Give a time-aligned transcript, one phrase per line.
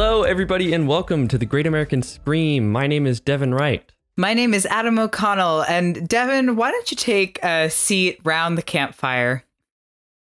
[0.00, 2.70] Hello, everybody, and welcome to the Great American Scream.
[2.70, 3.90] My name is Devin Wright.
[4.16, 8.62] My name is Adam O'Connell, and Devin, why don't you take a seat round the
[8.62, 9.42] campfire?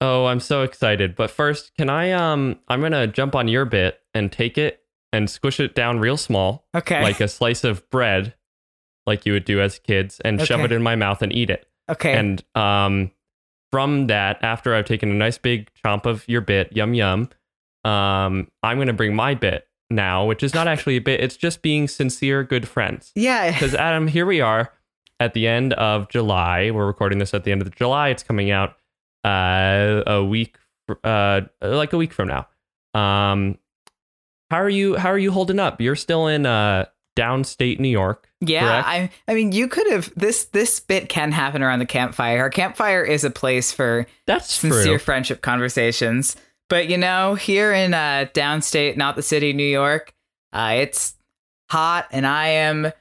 [0.02, 1.16] Oh, I'm so excited.
[1.16, 4.82] But first, can I um I'm going to jump on your bit and take it
[5.14, 7.04] and squish it down real small, Okay.
[7.04, 8.34] like a slice of bread
[9.06, 11.68] like you would do as kids and shove it in my mouth and eat it.
[11.88, 12.14] okay.
[12.16, 13.12] And um
[13.72, 17.30] from that, after I've taken a nice big chomp of your bit, yum yum,
[17.86, 21.38] um I'm going to bring my bit now, which is not actually a bit, it's
[21.38, 23.12] just being sincere good friends.
[23.16, 23.52] yeah.
[23.54, 24.72] Because Adam, here we are
[25.20, 26.72] at the end of July.
[26.72, 28.10] We're recording this at the end of July.
[28.10, 28.76] It's coming out
[29.24, 30.58] uh, a week,
[31.04, 32.48] uh, like a week from now.
[32.94, 33.58] Um,
[34.50, 34.96] how are you?
[34.96, 35.82] How are you holding up?
[35.82, 36.86] You're still in uh,
[37.18, 38.30] downstate New York.
[38.40, 38.88] Yeah, correct?
[38.88, 42.40] I I mean you could have this this bit can happen around the campfire.
[42.40, 44.98] Our campfire is a place for That's sincere true.
[45.00, 46.36] friendship conversations.
[46.70, 50.14] But you know, here in uh downstate, not the city, New York,
[50.54, 51.16] uh it's
[51.70, 52.92] hot and I am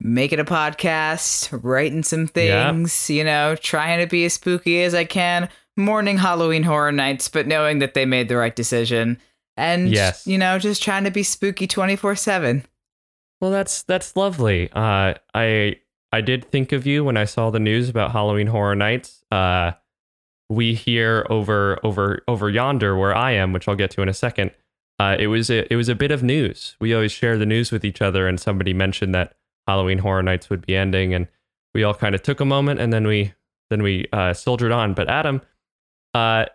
[0.00, 2.70] making a podcast, writing some Yeah.
[2.72, 7.28] things, you know, trying to be as spooky as I can, mourning Halloween horror nights,
[7.28, 9.18] but knowing that they made the right decision.
[9.56, 10.26] And Yes.
[10.26, 12.64] you know, just trying to be spooky 24/7.
[13.40, 14.70] Well, that's that's lovely.
[14.72, 15.76] Uh, I
[16.12, 19.24] I did think of you when I saw the news about Halloween Horror Nights.
[19.30, 19.72] Uh,
[20.50, 24.14] we hear over over over yonder where I am, which I'll get to in a
[24.14, 24.50] second.
[24.98, 26.76] Uh, it was a, it was a bit of news.
[26.78, 29.34] We always share the news with each other, and somebody mentioned that
[29.66, 31.28] Halloween Horror Nights would be ending, and
[31.72, 33.32] we all kind of took a moment, and then we
[33.70, 34.92] then we uh, soldiered on.
[34.92, 35.40] But Adam,
[36.12, 36.46] uh,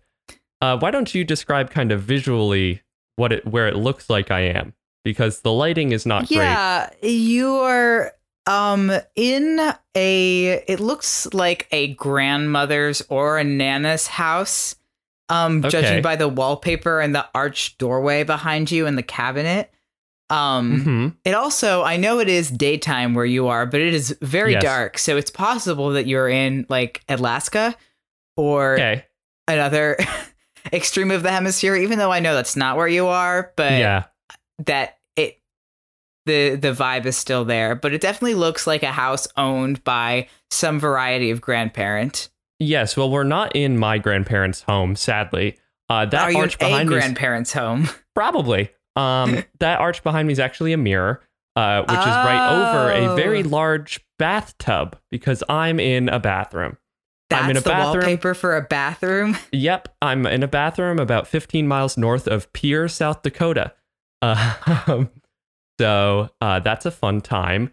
[0.60, 2.82] uh, why don't you describe kind of visually
[3.16, 4.74] what it where it looks like I am?
[5.02, 6.36] Because the lighting is not great.
[6.36, 8.12] Yeah, you are
[8.50, 9.60] um in
[9.96, 14.74] a it looks like a grandmother's or a nana's house.
[15.28, 15.70] Um Okay.
[15.70, 19.70] judging by the wallpaper and the arched doorway behind you and the cabinet.
[20.30, 24.16] Um hmm it also I know it is daytime where you are, but it is
[24.22, 24.62] very Yes.
[24.62, 24.98] dark.
[24.98, 27.76] So it's possible that you're in like Alaska
[28.36, 29.04] or Okay.
[29.48, 29.96] another
[30.72, 34.04] extreme of the hemisphere even though I know that's not where you are, but yeah.
[34.66, 34.98] that
[36.26, 40.28] the the vibe is still there, but it definitely looks like a house owned by
[40.50, 42.28] some variety of grandparent.
[42.58, 42.96] Yes.
[42.96, 45.56] Well, we're not in my grandparents' home, sadly.
[45.88, 47.88] Uh, that Are arch behind me, is- grandparent's home?
[48.14, 48.70] probably.
[48.96, 51.22] Um, that arch behind me is actually a mirror,
[51.56, 53.48] uh, which is right over a very Oh.
[53.48, 56.76] large bathtub because I'm in a bathroom.
[57.30, 58.02] That's I'm in a the bathroom.
[58.04, 59.36] wallpaper for a bathroom.
[59.52, 63.72] Yep, I'm in a bathroom about 15 miles north of Pierre, South Dakota.
[64.20, 65.04] Uh,
[65.80, 67.72] so uh, that's a fun time.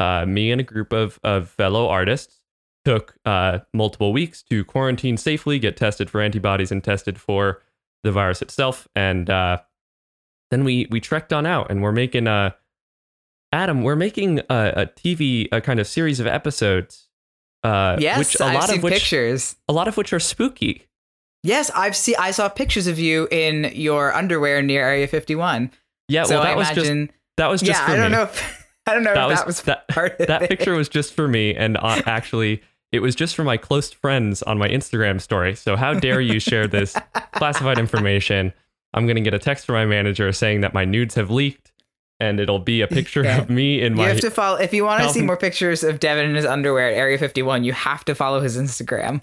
[0.00, 2.42] Uh, me and a group of, of fellow artists
[2.84, 7.62] took uh, multiple weeks to quarantine safely, get tested for antibodies, and tested for
[8.02, 8.88] the virus itself.
[8.96, 9.58] And uh,
[10.50, 12.56] then we we trekked on out, and we're making a
[13.52, 13.84] Adam.
[13.84, 17.08] We're making a, a TV, a kind of series of episodes.
[17.62, 19.54] Uh, Yes, which a I've lot seen of which pictures.
[19.68, 20.88] a lot of which are spooky.
[21.44, 22.16] Yes, I've seen.
[22.18, 25.70] I saw pictures of you in your underwear near Area 51.
[26.08, 27.10] Yeah, so well, that I was just imagine.
[27.36, 28.16] That was just yeah, for I don't me.
[28.16, 28.22] know.
[28.24, 30.48] If, I don't know That if was- that was that- part of that it.
[30.48, 32.62] picture was just for me, and uh, actually,
[32.92, 35.54] it was just for my close friends on my Instagram story.
[35.54, 36.94] So how dare you share this
[37.32, 38.52] classified information?
[38.92, 41.72] I'm gonna get a text from my manager saying that my nudes have leaked,
[42.20, 43.38] and it'll be a picture Yeah.
[43.40, 44.08] of me in You my.
[44.08, 46.88] have to follow if you want to see more pictures of Devin in his underwear
[46.90, 47.64] at Area 51.
[47.64, 49.22] You have to follow his Instagram.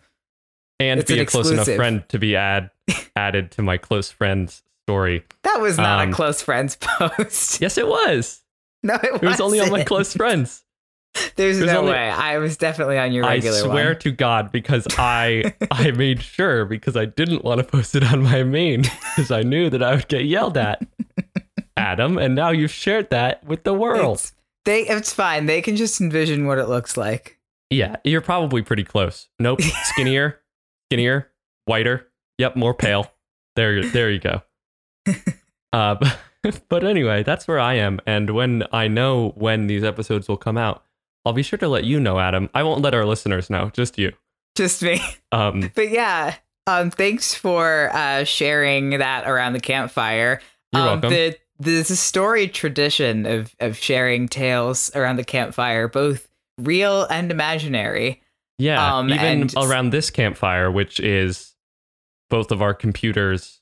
[0.79, 1.77] and it's be an a close enough exclusive.
[1.77, 2.71] friend to be add
[3.15, 5.23] added to my close friends story.
[5.43, 7.61] That was not Um, a close friends post.
[7.61, 8.41] Yes, it was.
[8.83, 10.63] No, it, It was only on my close friends.
[11.35, 12.09] There's no only- way.
[12.09, 13.61] I was definitely on your regular.
[13.61, 13.69] One.
[13.69, 13.99] I swear one.
[13.99, 18.23] to God, because I I made sure because I didn't want to post it on
[18.23, 20.81] my main because I knew that I would get yelled at,
[21.77, 22.17] Adam.
[22.17, 24.15] And now you've shared that with the world.
[24.17, 24.33] It's,
[24.65, 25.45] they, it's fine.
[25.47, 27.37] They can just envision what it looks like.
[27.69, 29.27] Yeah, you're probably pretty close.
[29.39, 30.39] Nope, skinnier,
[30.89, 31.29] skinnier,
[31.65, 32.07] whiter.
[32.37, 33.11] Yep, more pale.
[33.55, 34.41] There, there you go.
[35.73, 35.95] Uh,
[36.43, 37.99] but, but anyway, that's where I am.
[38.05, 40.83] And when I know when these episodes will come out,
[41.25, 42.49] I'll be sure to let you know, Adam.
[42.53, 44.11] I won't let our listeners know, just you.
[44.55, 45.01] Just me.
[45.31, 46.35] Um, But yeah,
[46.67, 50.41] um, thanks for uh, sharing that around the campfire.
[50.73, 51.09] You're um, welcome.
[51.11, 56.27] The, there's a storied tradition of of sharing tales around the campfire, both
[56.57, 58.21] real and imaginary.
[58.57, 61.53] yeah, um, even and- around this campfire, which is
[62.29, 63.60] both of our computers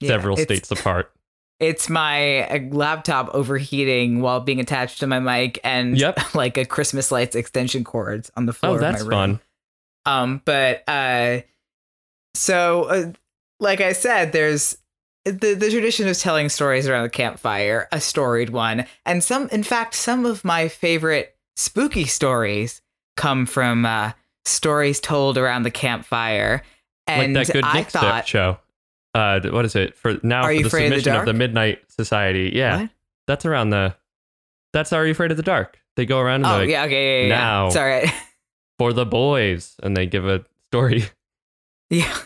[0.00, 1.12] Yeah, several states apart.
[1.60, 6.18] It's my uh, laptop overheating while being attached to my mic, and Yep.
[6.34, 8.72] like a Christmas lights extension cords on the floor.
[8.72, 9.10] Oh, of my that's room.
[9.10, 9.40] fun.
[10.06, 11.40] Um, but uh,
[12.34, 13.12] so uh,
[13.60, 14.78] like I said, there's
[15.24, 19.62] the the tradition of telling stories around the campfire, a storied one, and some, in
[19.62, 22.80] fact, some of my favorite spooky stories
[23.16, 24.12] come from uh,
[24.44, 26.62] stories told around the campfire.
[27.06, 28.58] And like that good I Nick thought, show.
[29.18, 30.42] Uh, what is it for now?
[30.42, 32.52] Are for You the Afraid of the submission of the Midnight Society.
[32.54, 32.90] Yeah, What?
[33.26, 33.94] that's around the.
[34.72, 35.78] That's Are You Afraid of the Dark?
[35.96, 37.64] They go around and oh like, yeah, okay, yeah, yeah, now.
[37.64, 37.70] yeah.
[37.70, 38.12] Sorry,
[38.78, 41.04] for the boys, and they give a story.
[41.90, 42.16] Yeah.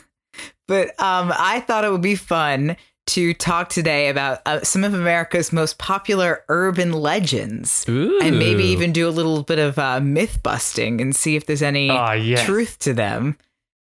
[0.69, 2.77] But um, I thought it would be fun
[3.09, 8.93] to talk today about uh, some of America's most popular urban legends and maybe even
[8.93, 12.45] do a little bit of uh, myth busting and see if there's any Ah, yes.
[12.45, 13.37] truth to them.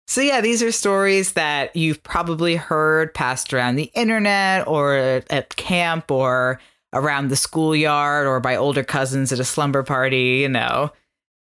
[0.07, 5.55] So, yeah, these are stories that you've probably heard passed around the internet or at
[5.55, 6.59] camp or
[6.93, 10.91] around the schoolyard or by older cousins at a slumber party, you know.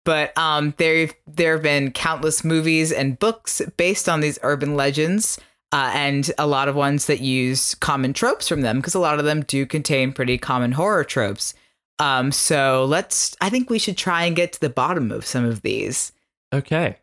[0.04, 5.38] But um, there there have been countless movies and books based on these urban legends,
[5.72, 9.18] uh, and a lot of ones that use common tropes from them because a lot
[9.18, 11.54] of them do contain pretty common horror tropes.
[11.98, 13.34] Um, so let's.
[13.40, 16.12] I think we should try and get to the bottom of some of these.
[16.52, 16.98] Okay.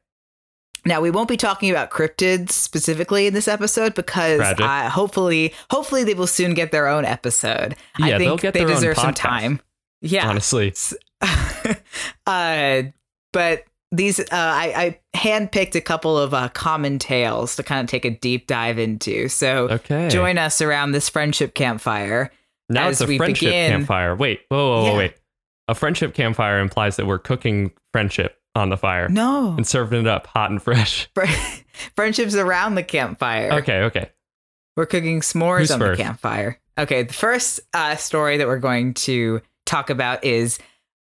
[0.86, 4.40] Now we won't be talking about cryptids specifically in this episode because.
[4.42, 7.76] I, hopefully, hopefully they will soon get their own episode.
[8.00, 9.62] Yeah, I they'll think get they their own deserve some time.
[10.02, 10.74] Yeah, Honestly.
[12.26, 12.84] uh,
[13.34, 17.90] but these uh, I, I handpicked a couple of uh, common tales to kind of
[17.90, 19.28] take a deep dive into.
[19.28, 20.10] So Okay.
[20.10, 22.32] join us around this friendship campfire.
[22.70, 24.16] now as it's a we friendship begin- campfire.
[24.16, 24.98] Wait, whoa, whoa, whoa, Yeah.
[24.98, 25.14] wait.
[25.68, 30.08] A friendship campfire implies that we're cooking friendship on the fire No, and serving it
[30.08, 31.10] up hot and fresh.
[31.96, 33.54] Friendships around the campfire.
[33.54, 34.10] Okay, okay.
[34.76, 35.98] We're cooking s'mores Who's on first?
[35.98, 36.60] the campfire.
[36.78, 40.60] Okay, the first uh, story that we're going to talk about is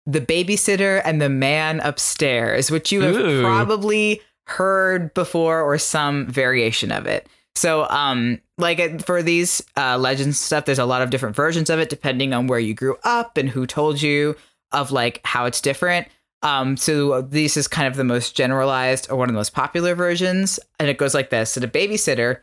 [0.06, 3.42] the babysitter and the man upstairs, which you have Ooh.
[3.42, 7.28] probably heard before or some variation of it.
[7.56, 11.70] So, um, like uh, for these uh, legends stuff, there's a lot of different versions
[11.70, 14.36] of it depending on where you grew up and who told you
[14.72, 16.08] of like how it's different.
[16.44, 19.96] Um, so this is kind of the most generalized or one of the most popular
[19.96, 22.40] versions, and it goes like this: so the babysitter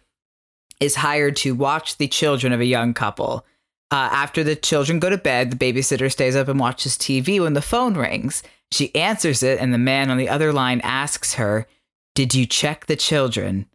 [0.81, 3.46] is hired to watch the children of a young couple.
[3.91, 7.52] Uh, after the children go to bed, the babysitter stays up and watches TV when
[7.52, 8.43] the phone rings.
[8.73, 11.69] She answers it, and the man on the other line asks her,
[12.17, 13.67] Did you check the children?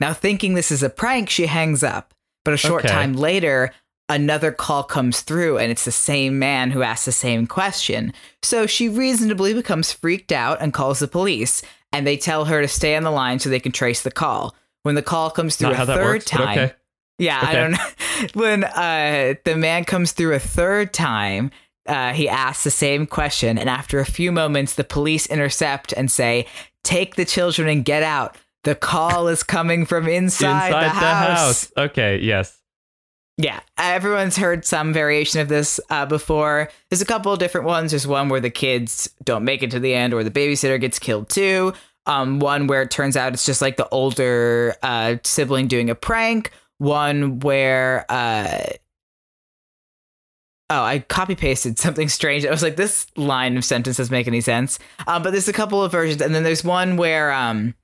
[0.00, 2.14] Now, thinking this is a prank, she hangs up.
[2.44, 2.94] But a short Okay.
[2.94, 3.72] time later,
[4.08, 8.12] another call comes through, and it's the same man who asks the same question.
[8.42, 11.62] So she reasonably becomes freaked out and calls the police,
[11.92, 14.54] and they tell her to stay on the line so they can trace the call.
[14.82, 16.74] When the call comes through Not a third works, time, okay.
[17.18, 17.78] yeah, I don't know.
[18.32, 21.50] When uh, the man comes through a third time,
[21.86, 26.10] uh, he asks the same question, and after a few moments, the police intercept and
[26.10, 26.46] say,
[26.82, 28.38] "Take the children and get out.
[28.64, 31.72] The call is coming from inside, Inside the, house.
[31.76, 32.58] Okay, yes.
[33.38, 36.70] Yeah, everyone's heard some variation of this uh, before.
[36.88, 37.92] There's a couple of different ones.
[37.92, 40.98] There's one where the kids don't make it to the end, or the babysitter gets
[40.98, 41.74] killed too.
[42.06, 45.94] Um, one where it turns out it's just like the older uh, sibling doing a
[45.94, 46.50] prank.
[46.78, 48.58] One where uh,
[50.70, 52.46] oh, I copy pasted something strange.
[52.46, 54.78] I was like, this line of sentence doesn't make any sense.
[55.06, 57.74] Um, but there's a couple of versions, and then there's one where um,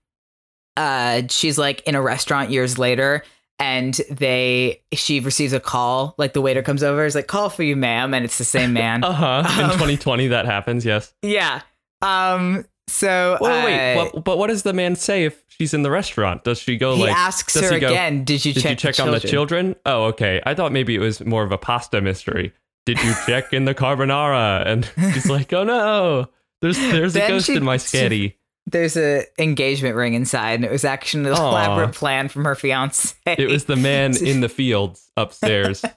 [0.79, 3.23] uh, she's like in a restaurant years later
[3.63, 7.63] and they she receives a call like the waiter comes over is like call for
[7.63, 9.43] you ma'am and it's the same man Uh huh.
[9.59, 10.85] In Um, 2020, that happens.
[10.85, 11.15] Yes.
[11.23, 11.63] yeah
[12.03, 13.95] um so Well, wait.
[13.97, 16.43] uh, What, but what does the man say if she's in the restaurant?
[16.45, 17.17] Does she go he like?
[17.17, 19.21] asks does her he go, again did you Did check, you check the on the
[19.21, 19.77] children?
[19.87, 20.43] Oh, okay.
[20.45, 22.53] I thought maybe it was more of a pasta mystery.
[22.85, 24.67] Did you check in the carbonara?
[24.67, 26.27] And she's like, oh no,
[26.61, 28.35] there's there's a ghost she- in my sketty.
[28.67, 31.51] There's a engagement ring inside and it was actually an Aw.
[31.51, 35.85] elaborate plan from her fiance It was the man in the fields upstairs.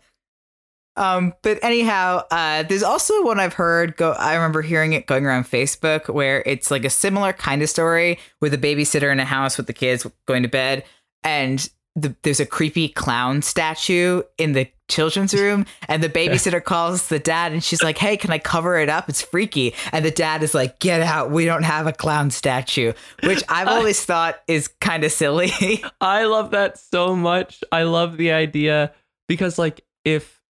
[0.97, 4.11] Um, but anyhow, uh, there's also one I've heard go.
[4.13, 8.17] I remember hearing it going around Facebook where it's like a similar kind of story
[8.39, 10.85] with a babysitter in a house with the kids going to bed,
[11.23, 17.07] and the, there's a creepy clown statue in the children's room, and the babysitter calls
[17.07, 19.07] the dad, and she's like, "Hey, can I cover it up?
[19.07, 21.31] It's freaky." And the dad is like, "Get out!
[21.31, 25.51] We don't have a clown statue," which I've always thought is kind of silly.
[26.01, 27.63] I love that so much.
[27.71, 28.93] I love the idea
[29.27, 30.41] because like if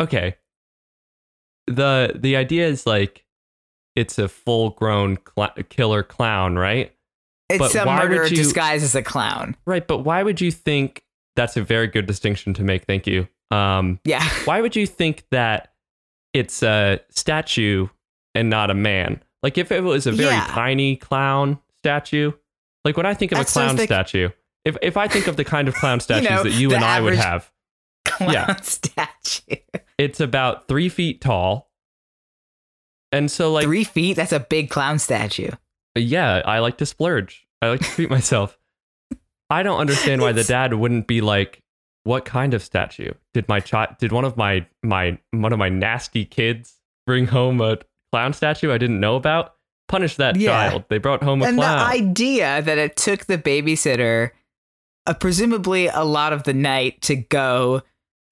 [0.00, 0.36] okay,
[1.66, 3.24] the the idea is like
[3.94, 6.93] it's a full grown cl- killer clown, right?
[7.50, 9.56] It's But a murderer you- disguised as a clown.
[9.66, 11.04] Right, but why would you think
[11.36, 12.84] that's a very good distinction to make?
[12.84, 13.28] Thank you.
[13.50, 14.22] Um, Yeah.
[14.46, 15.72] why would you think that
[16.32, 17.88] it's a statue
[18.34, 19.22] and not a man?
[19.42, 20.46] Like if it was a very Yeah.
[20.48, 22.32] tiny clown statue,
[22.84, 23.94] like when I think of That's a what I was clown thinking.
[23.94, 24.28] statue,
[24.64, 27.00] if if I think of the kind of clown statues know, that you and I
[27.02, 27.50] would have,
[28.06, 28.56] Clown Yeah.
[28.62, 29.56] statue.
[29.98, 31.70] it's about three feet tall,
[33.12, 34.14] and so like Three feet?
[34.16, 35.50] That's a big clown statue.
[36.02, 37.46] Yeah, I like to splurge.
[37.62, 38.58] I like to treat myself.
[39.50, 41.60] I don't understand why the dad wouldn't be like,
[42.04, 43.96] "What kind of statue did my child?
[43.98, 46.74] Did one of my my one of my nasty kids
[47.06, 47.78] bring home a
[48.12, 49.54] clown statue I didn't know about?
[49.88, 50.70] Punish that Yeah.
[50.70, 50.84] child.
[50.88, 51.78] They brought home a and clown.
[51.78, 54.30] the idea that it took the babysitter
[55.06, 57.82] uh, presumably a lot of the night to go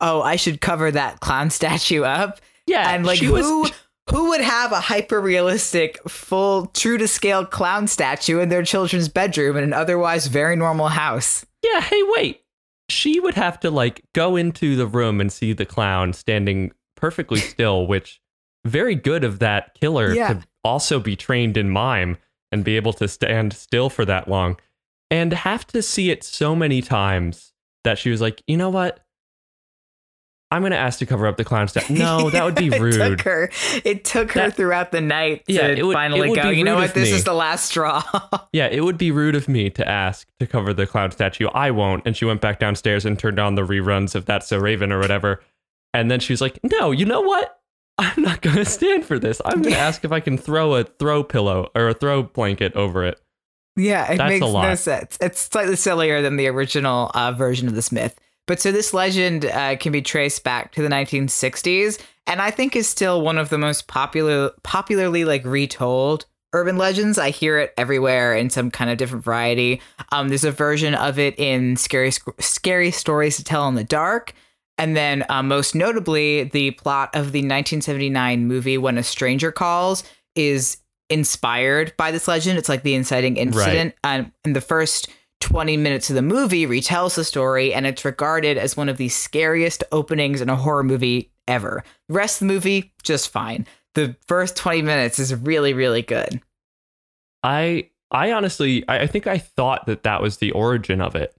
[0.01, 3.73] oh i should cover that clown statue up yeah, and like who was.
[4.11, 9.09] Who would have a hyper realistic full true to scale clown statue in their children's
[9.09, 12.41] bedroom in an otherwise very normal house Yeah, hey, wait.
[12.89, 17.39] She would have to like go into the room and see the clown standing perfectly
[17.55, 18.21] still, which
[18.67, 20.29] very good of that killer Yeah.
[20.35, 22.19] to also be trained in mime
[22.51, 24.57] and be able to stand still for that long
[25.11, 27.53] and have to see it so many times
[27.85, 29.01] that she was like, you know what?
[30.53, 31.95] I'm gonna ask to cover up the clown statue.
[31.95, 32.95] No, that would be rude.
[33.01, 33.51] it took her
[33.85, 36.77] it took her That- throughout the night to Yeah, it would- finally go you know
[36.77, 38.03] what this me." is the last straw
[38.53, 41.49] Yeah, it would be rude of me to ask to cover the clown statue.
[41.55, 42.07] I won't.
[42.07, 44.99] And she went back downstairs and turned on the reruns of That's So Raven or
[44.99, 45.41] whatever.
[45.95, 47.59] And then she was like, No, you know what?
[47.99, 49.41] I'm not going to stand for this.
[49.45, 52.75] I'm going to ask if I can throw a throw pillow or a throw blanket
[52.75, 53.21] over it.
[53.77, 55.19] Yeah, it That's a makes no sense.
[55.21, 58.19] It's slightly sillier than the original uh, version of this myth.
[58.47, 62.75] But so this legend uh, can be traced back to the 1960s, and I think
[62.75, 67.19] is still one of the most popular, popularly like retold urban legends.
[67.19, 69.81] I hear it everywhere in some kind of different variety.
[70.11, 74.35] Um, there's a version of it in scary, scary stories to tell in the dark.
[74.79, 80.03] And then, uh, most notably, the plot of the 1979 movie When a Stranger Calls
[80.35, 80.79] is
[81.11, 82.59] inspired by this legend.
[82.59, 83.95] It's like the inciting incident.
[84.03, 85.09] And the first
[85.43, 89.09] 20 minutes of the movie retells the story, and it's regarded as one of the
[89.11, 91.85] scariest openings in a horror movie ever.
[92.09, 93.67] The rest of the movie, just fine.
[93.95, 96.41] The first 20 minutes is really, really good.
[97.43, 101.35] I I honestly I, I think I thought that that was the origin of it.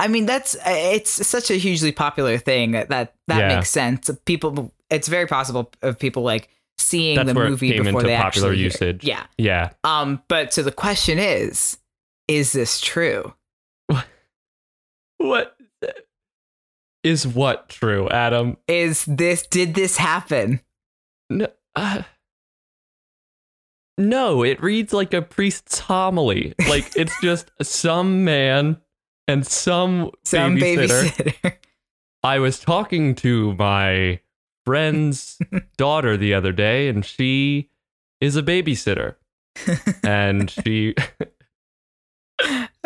[0.00, 3.56] I mean, that's it's such a hugely popular thing that that, that Yeah.
[3.56, 4.08] makes sense.
[4.24, 6.48] People, it's very possible of people like
[6.78, 9.02] seeing That's the movie before they popular actually hear usage.
[9.04, 9.24] Yeah.
[9.36, 9.70] Yeah.
[9.82, 10.22] Um.
[10.28, 11.77] But so the question is,
[12.28, 13.34] is this true?
[13.86, 14.06] What?
[15.18, 15.56] What
[17.02, 18.56] is what true, Adam?
[18.68, 20.60] Is this did this happen?
[21.30, 22.02] No, uh,
[23.96, 26.54] no, it reads like a priest's homily.
[26.68, 28.78] Like it's just some man
[29.26, 31.04] and some, Some babysitter.
[31.10, 31.52] babysitter.
[32.22, 34.20] I was talking to my
[34.64, 35.38] friend's
[35.76, 37.70] daughter the other day, and she
[38.20, 39.16] is a babysitter,
[40.02, 40.94] and she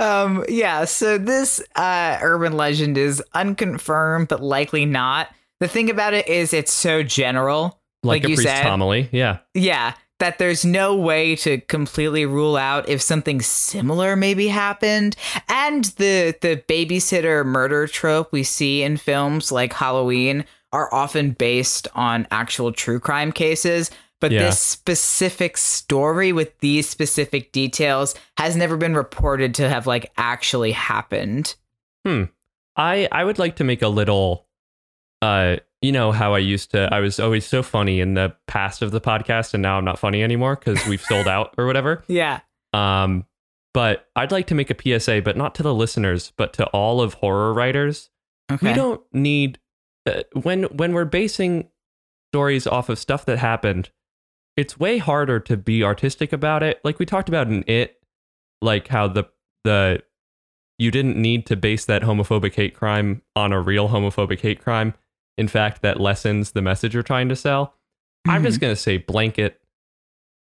[0.03, 0.45] um.
[0.49, 0.85] Yeah.
[0.85, 5.29] So this uh urban legend is unconfirmed, but likely not.
[5.61, 7.81] The thing about it is, it's so general.
[8.03, 8.65] like, Like a you said.
[8.65, 9.09] homily.
[9.13, 15.15] Yeah, Yeah, that there's no way to completely rule out if something similar maybe happened.
[15.49, 21.87] And the the babysitter murder trope we see in films like Halloween are often based
[21.95, 23.91] on actual true crime cases.
[24.23, 24.45] But Yeah.
[24.45, 30.71] this specific story with these specific details has never been reported to have like actually
[30.71, 31.57] happened.
[32.07, 32.25] Hmm.
[32.76, 34.47] I I would like to make a little
[35.21, 38.81] uh you know how I used to I was always so funny in the past
[38.81, 42.05] of the podcast and now I'm not funny anymore cuz we've sold out or whatever.
[42.09, 42.41] Yeah.
[42.73, 43.26] Um
[43.75, 47.00] but I'd like to make a PSA but not to the listeners but to all
[47.00, 48.09] of horror writers.
[48.52, 48.69] Okay.
[48.69, 49.59] We don't need
[50.07, 51.69] uh, when when we're basing
[52.31, 53.91] stories off of stuff that happened
[54.57, 56.81] it's way harder to be artistic about it.
[56.85, 58.03] Like we talked about in it
[58.61, 59.25] like how the
[59.65, 60.03] the
[60.79, 64.95] you didn't need to base that homophobic hate crime on a real homophobic hate crime.
[65.39, 67.75] In fact, that lessens the message you're trying to sell.
[68.27, 68.63] I'm just mm-hmm.
[68.63, 69.61] going to say blanket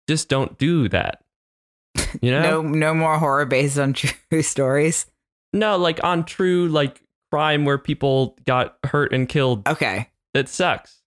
[0.09, 1.23] just don't do that.
[2.21, 2.43] You know?
[2.43, 3.93] no no more horror based on
[4.31, 5.07] true stories.
[5.53, 9.69] no, like on true like crime where people got hurt and killed.
[9.69, 10.09] Okay.
[10.35, 10.98] It sucks.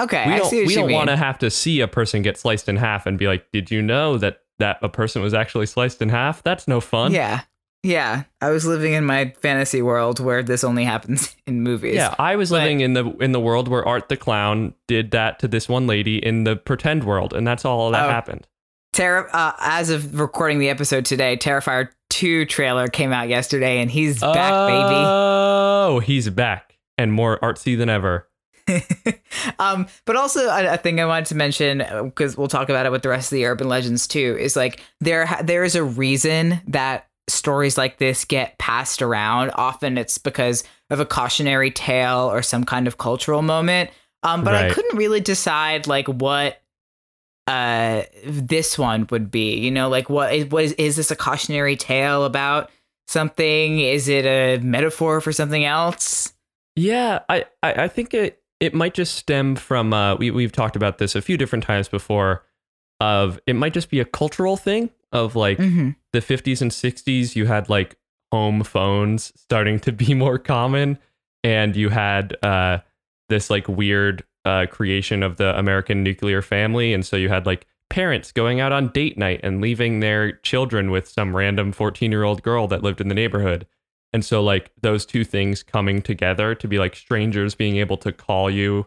[0.00, 0.26] Okay.
[0.26, 2.36] we don't see what we you don't want to have to see a person get
[2.38, 5.66] sliced in half and be like, "Did you know that that a person was actually
[5.66, 7.12] sliced in half?" That's no fun.
[7.12, 7.42] Yeah.
[7.84, 11.96] Yeah, I was living in my fantasy world where this only happens in movies.
[11.96, 15.10] Yeah, I was But- living in the in the world where Art the clown did
[15.10, 18.10] that to this one lady in the pretend world, and that's all that Oh.
[18.10, 18.46] happened.
[18.92, 23.90] Terra, uh, as of recording the episode today, Terrifier 2 trailer came out yesterday and
[23.90, 24.94] he's back, baby.
[24.94, 28.28] Oh, he's back and more artsy than ever.
[29.58, 32.92] um, but also a, a thing I wanted to mention because we'll talk about it
[32.92, 36.60] with the rest of the urban legends too is like there there is a reason
[36.68, 39.50] that stories like this get passed around.
[39.54, 43.90] Often it's because of a cautionary tale or some kind of cultural moment.
[44.22, 46.60] Um, but I couldn't really decide like what
[47.48, 51.16] uh this one would be you know like what is what is, is this a
[51.16, 52.70] cautionary tale about
[53.08, 56.32] something is it a metaphor for something else
[56.76, 60.76] Yeah, I, I, I think it it might just stem from uh, we we've talked
[60.76, 62.44] about this a few different times before.
[63.00, 65.90] Of it might just be a cultural thing of like mm-hmm.
[66.12, 67.34] the 50s and 60s.
[67.34, 67.96] You had like
[68.30, 70.98] home phones starting to be more common,
[71.42, 72.78] and you had uh,
[73.28, 77.66] this like weird uh, creation of the American nuclear family, and so you had like
[77.90, 82.22] parents going out on date night and leaving their children with some random 14 year
[82.22, 83.66] old girl that lived in the neighborhood.
[84.12, 88.12] And so, like, those two things coming together to be like strangers being able to
[88.12, 88.86] call you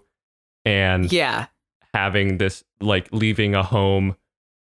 [0.64, 1.48] and yeah
[1.94, 4.16] having this, like, leaving a home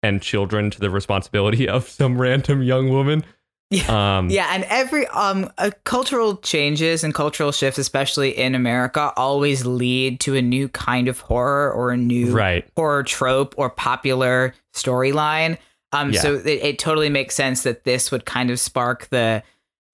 [0.03, 3.25] and children to the responsibility of some random young woman.
[3.71, 4.17] Yeah.
[4.17, 9.65] Um, yeah and every um uh, cultural changes and cultural shifts especially in america always
[9.65, 12.63] lead to a new kind of horror or a new Right.
[12.75, 15.57] horror trope or popular storyline.
[15.93, 16.21] Um, Yeah.
[16.21, 19.41] so it, it totally makes sense that this would kind of spark the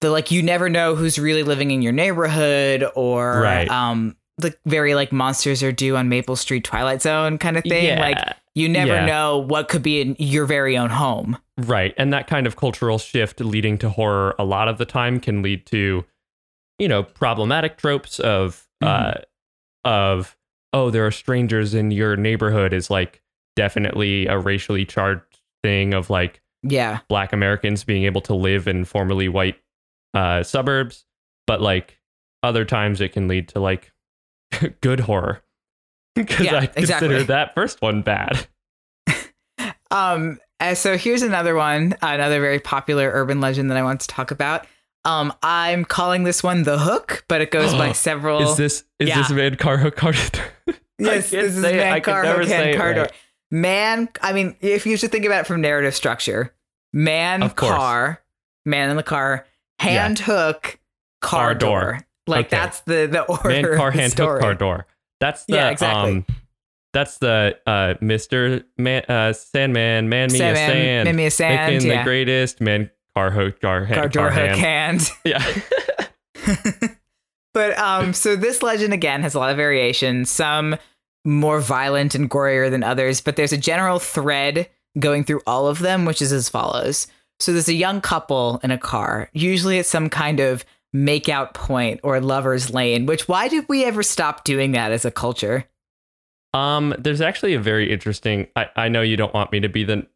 [0.02, 3.68] the like you never know who's really living in your neighborhood or Right.
[3.70, 7.84] um the very like monsters are due on Maple Street Twilight Zone kind of thing.
[7.86, 8.00] Yeah.
[8.00, 9.06] Like you never Yeah.
[9.06, 11.38] know what could be in your very own home.
[11.58, 11.94] Right.
[11.96, 15.42] And that kind of cultural shift leading to horror a lot of the time can
[15.42, 16.04] lead to,
[16.78, 19.14] you know, problematic tropes of uh
[19.84, 20.36] of
[20.72, 23.20] oh, there are strangers in your neighborhood is like
[23.56, 27.00] definitely a racially charged thing of like Yeah.
[27.08, 29.56] black Americans being able to live in formerly white
[30.14, 31.04] uh suburbs.
[31.46, 31.98] But like
[32.42, 33.92] other times it can lead to like
[34.80, 35.42] good horror.
[36.14, 36.80] Because Yeah, I consider
[37.16, 37.22] exactly.
[37.34, 38.46] that first one bad.
[39.90, 40.38] Um,
[40.74, 44.66] so here's another one, another very popular urban legend that I want to talk about.
[45.04, 48.42] Um, I'm calling this one the Hook, but it goes by several.
[48.50, 49.18] Is this is Yeah.
[49.18, 50.42] this man Carho Carter?
[50.98, 53.02] yes, this is I car hook hand car door.
[53.04, 53.12] right.
[53.50, 56.54] Man, I mean, if you should think about it from narrative structure,
[56.92, 58.22] man car,
[58.64, 59.46] man in the car,
[59.90, 60.78] hand hook,
[61.20, 61.80] car, Car door.
[61.80, 62.06] door.
[62.26, 62.56] Like Okay.
[62.56, 63.48] that's the the order.
[63.48, 64.34] man car hand story.
[64.34, 64.86] hook car door.
[65.20, 66.10] That's the Yeah, exactly.
[66.12, 66.26] um
[66.92, 68.64] that's the uh Mr.
[68.78, 71.04] Man uh Sandman, man me a sand.
[71.06, 71.98] man me a sand, Making yeah.
[71.98, 75.00] the greatest man car hook car hand Car door car hook hand.
[75.02, 75.10] hand.
[75.24, 76.88] Yeah.
[77.54, 80.30] But um, so this legend again has a lot of variations.
[80.30, 80.76] Some
[81.24, 85.78] more violent and gorier than others, but there's a general thread going through all of
[85.80, 87.06] them, which is as follows.
[87.42, 89.28] So there's a young couple in a car.
[89.32, 93.06] Usually at some kind of makeout point or lover's lane.
[93.06, 95.64] Which why did we ever stop doing that as a culture?
[96.54, 99.84] um there's actually a very interesting I, I know you don't want me to be
[99.84, 100.06] the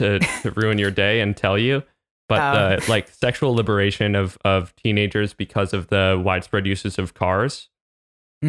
[0.00, 1.84] to, to ruin your day and tell you,
[2.28, 2.76] but Oh.
[2.80, 7.68] the like sexual liberation of of teenagers because of the widespread uses of cars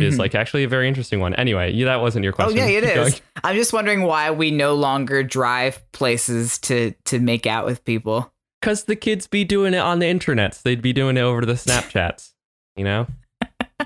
[0.02, 0.20] is Mhm.
[0.20, 1.34] like actually a very interesting one.
[1.36, 2.60] Anyway, you, that wasn't your question.
[2.60, 2.96] Oh yeah, it Keep is.
[2.96, 3.14] going.
[3.44, 8.32] I'm just wondering why we no longer drive places to to make out with people.
[8.62, 10.62] Because the kids be doing it on the internets.
[10.64, 12.32] They'd be doing it over the Snapchats.
[12.76, 13.08] You know?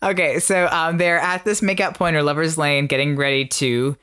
[0.00, 3.96] Okay, so um, they're at this makeout point or lover's lane, getting ready to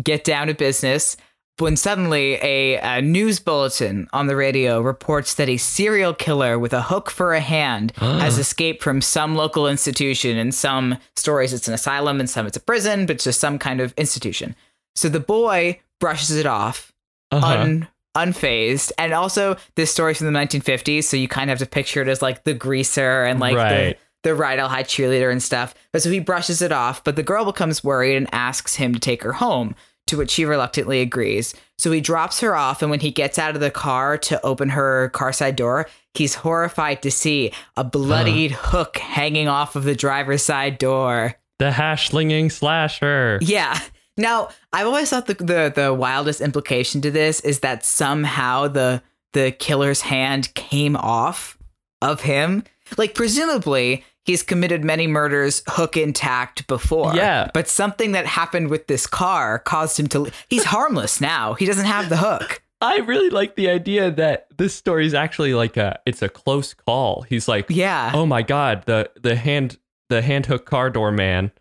[0.00, 1.16] get down to business.
[1.58, 6.72] When suddenly a, a news bulletin on the radio reports that a serial killer with
[6.72, 10.36] a hook for a hand has escaped from some local institution.
[10.38, 13.58] In some stories, it's an asylum, and some it's a prison, but it's just some
[13.58, 14.56] kind of institution.
[14.96, 16.92] So the boy brushes it off,
[17.30, 17.46] Uh-huh.
[17.46, 18.90] un, unfazed.
[18.98, 22.08] And also, this story's from the 1950s, so you kind of have to picture it
[22.08, 23.96] as like the greaser and like Right.
[24.22, 25.74] the, the Rydell High cheerleader and stuff.
[25.92, 28.98] But so he brushes it off, but the girl becomes worried and asks him to
[29.00, 29.74] take her home,
[30.06, 31.54] to which she reluctantly agrees.
[31.78, 34.68] So he drops her off, and when he gets out of the car to open
[34.70, 39.94] her car side door, he's horrified to see a bloodied hook hanging off of the
[39.94, 41.34] driver's side door.
[41.58, 43.38] the hash slinging slasher.
[43.42, 43.78] Yeah.
[44.16, 49.02] Now, I've always thought the, the the wildest implication to this is that somehow the
[49.32, 51.56] the killer's hand came off
[52.02, 52.64] of him.
[52.98, 57.14] Like presumably he's committed many murders hook intact before.
[57.14, 57.50] Yeah.
[57.52, 61.54] But something that happened with this car caused him to he's harmless now.
[61.54, 62.62] He doesn't have the hook.
[62.80, 66.74] I really like the idea that this story is actually like a it's a close
[66.74, 67.22] call.
[67.22, 68.10] He's like, Yeah.
[68.14, 71.52] oh my god, the the hand the hand hook car door man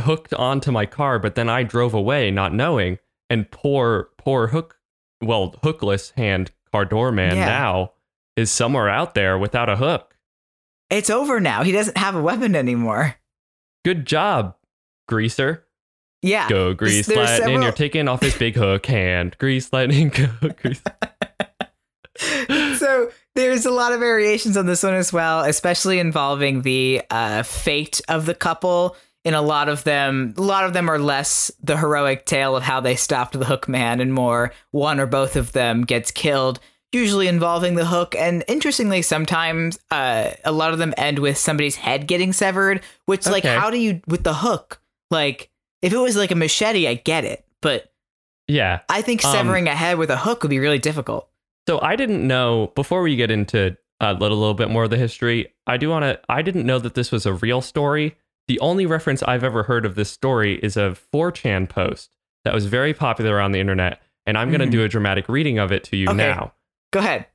[0.00, 2.98] hooked onto my car, but then I drove away not knowing,
[3.30, 4.78] and poor poor hook
[5.22, 7.46] well hookless hand car door man Yeah.
[7.46, 7.92] now
[8.36, 10.13] is somewhere out there without a hook.
[10.90, 11.62] It's over now.
[11.62, 13.16] He doesn't have a weapon anymore.
[13.84, 14.54] Good job,
[15.08, 15.64] greaser.
[16.22, 16.48] Yeah.
[16.48, 17.38] Go grease there's lightning.
[17.38, 19.36] several- You're taking off his big hook hand.
[19.38, 20.08] Grease lightning.
[20.10, 20.28] Go
[20.62, 20.80] grease.
[22.78, 27.42] so there's a lot of variations on this one as well, especially involving the uh,
[27.42, 28.96] fate of the couple.
[29.24, 32.62] In a lot of them, a lot of them are less the heroic tale of
[32.62, 36.60] how they stopped the hook man, and more one or both of them gets killed.
[36.94, 41.74] Usually involving the hook, and interestingly, sometimes uh, a lot of them end with somebody's
[41.74, 42.82] head getting severed.
[43.06, 44.80] Which, like, how do you with the hook?
[45.10, 45.50] Like,
[45.82, 47.92] if it was like a machete, I get it, but
[48.46, 48.80] Yeah.
[48.88, 51.28] I think Um, severing a head with a hook would be really difficult.
[51.68, 54.96] So I didn't know before we get into a little, little bit more of the
[54.96, 55.52] history.
[55.66, 56.20] I do want to.
[56.28, 58.16] I didn't know that this was a real story.
[58.48, 62.66] The only reference I've ever heard of this story is a 4chan post that was
[62.66, 64.72] very popular on the internet, and I'm going to Mhm.
[64.72, 66.16] do a dramatic reading of it to you Okay.
[66.18, 66.52] now.
[66.94, 67.26] Go ahead.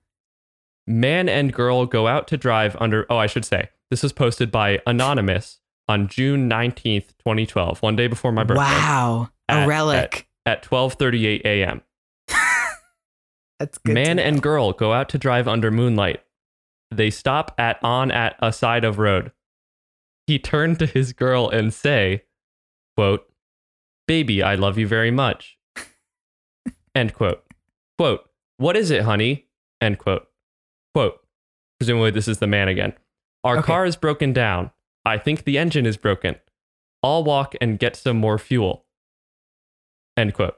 [0.87, 3.05] Man and girl go out to drive under.
[3.09, 8.07] Oh, I should say this was posted by Anonymous on June 19th, 2012, one day
[8.07, 10.27] before my birthday Wow, a At- relic.
[10.45, 11.81] at 12:38 a.m.
[13.59, 13.93] That's good.
[13.95, 16.21] Man and girl go out to drive under moonlight.
[16.89, 19.31] They stop at on at a side of road.
[20.25, 22.23] He turned to his girl and say,
[22.95, 23.25] quote,
[24.07, 25.57] Baby, I love you very much.
[26.95, 27.43] End quote.
[27.97, 29.47] Quote, What is it, honey?
[29.81, 30.27] End quote.
[30.93, 31.19] Quote,
[31.79, 32.93] Presumably this is the man again.
[33.43, 33.65] Our Okay.
[33.67, 34.71] car is broken down.
[35.05, 36.35] I think the engine is broken.
[37.01, 38.85] I'll walk and get some more fuel.
[40.17, 40.55] End quote.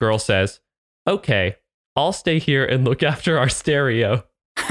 [0.00, 0.60] Girl says,
[1.06, 1.56] Okay,
[1.94, 4.24] I'll stay here and look after our stereo.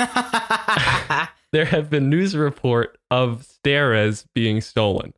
[1.51, 5.13] There have been news report of stereos being stolen.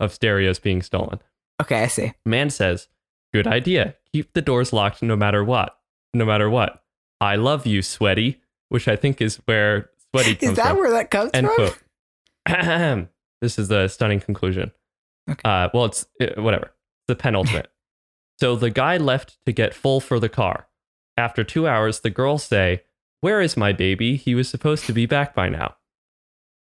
[0.00, 1.20] Of stereos being stolen.
[1.62, 2.14] okay, I see.
[2.24, 2.88] Man says,
[3.32, 3.94] Good idea.
[4.12, 5.78] Keep the doors locked no matter what.
[6.12, 6.82] No matter what.
[7.20, 10.76] I love you, sweaty, which I think is where sweaty comes Is that from.
[10.78, 11.70] where that comes End from?
[12.46, 13.08] quote.
[13.42, 14.72] This is the stunning conclusion.
[15.30, 15.42] Okay.
[15.44, 16.72] Uh, well, it's uh, whatever.
[17.06, 17.70] The penultimate.
[18.40, 20.68] so the guy left to get full for the car.
[21.18, 22.84] After two hours, the girls say,
[23.20, 24.16] Where is my baby?
[24.16, 25.76] He was supposed to be back by now.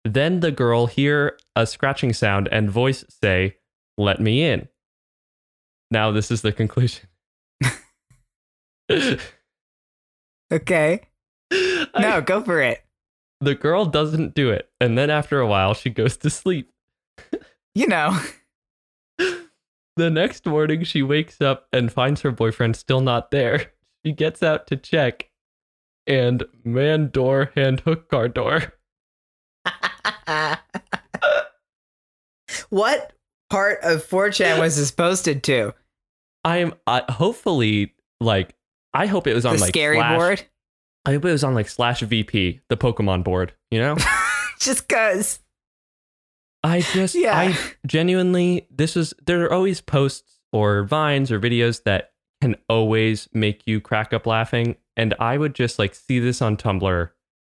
[0.04, 3.56] Then the girl hear a scratching sound and voice say,
[3.96, 4.68] Let me in.
[5.90, 7.08] Now this is the conclusion.
[10.52, 11.00] Okay.
[11.52, 12.82] I- No, go for it.
[13.40, 14.68] the girl doesn't do it.
[14.80, 16.70] And then after a while, she goes to sleep.
[17.74, 18.18] You know.
[19.96, 23.72] The next morning, she wakes up and finds her boyfriend still not there.
[24.06, 25.28] She gets out to check,
[26.06, 28.74] and man door hand hook car door.
[32.70, 33.12] what
[33.50, 35.74] part of 4chan was this posted to?
[36.44, 38.54] I'm uh, hopefully like
[38.94, 40.46] I hope it was on The like scary slash, board?
[41.06, 43.54] I hope it was on like slash VP, the Pokemon board.
[43.70, 43.96] You know,
[44.60, 45.40] Just cuz.
[46.64, 47.38] I just Yeah.
[47.38, 53.28] I genuinely this is there are always posts or vines or videos that can always
[53.32, 57.10] make you crack up laughing, and I would just like see this on Tumblr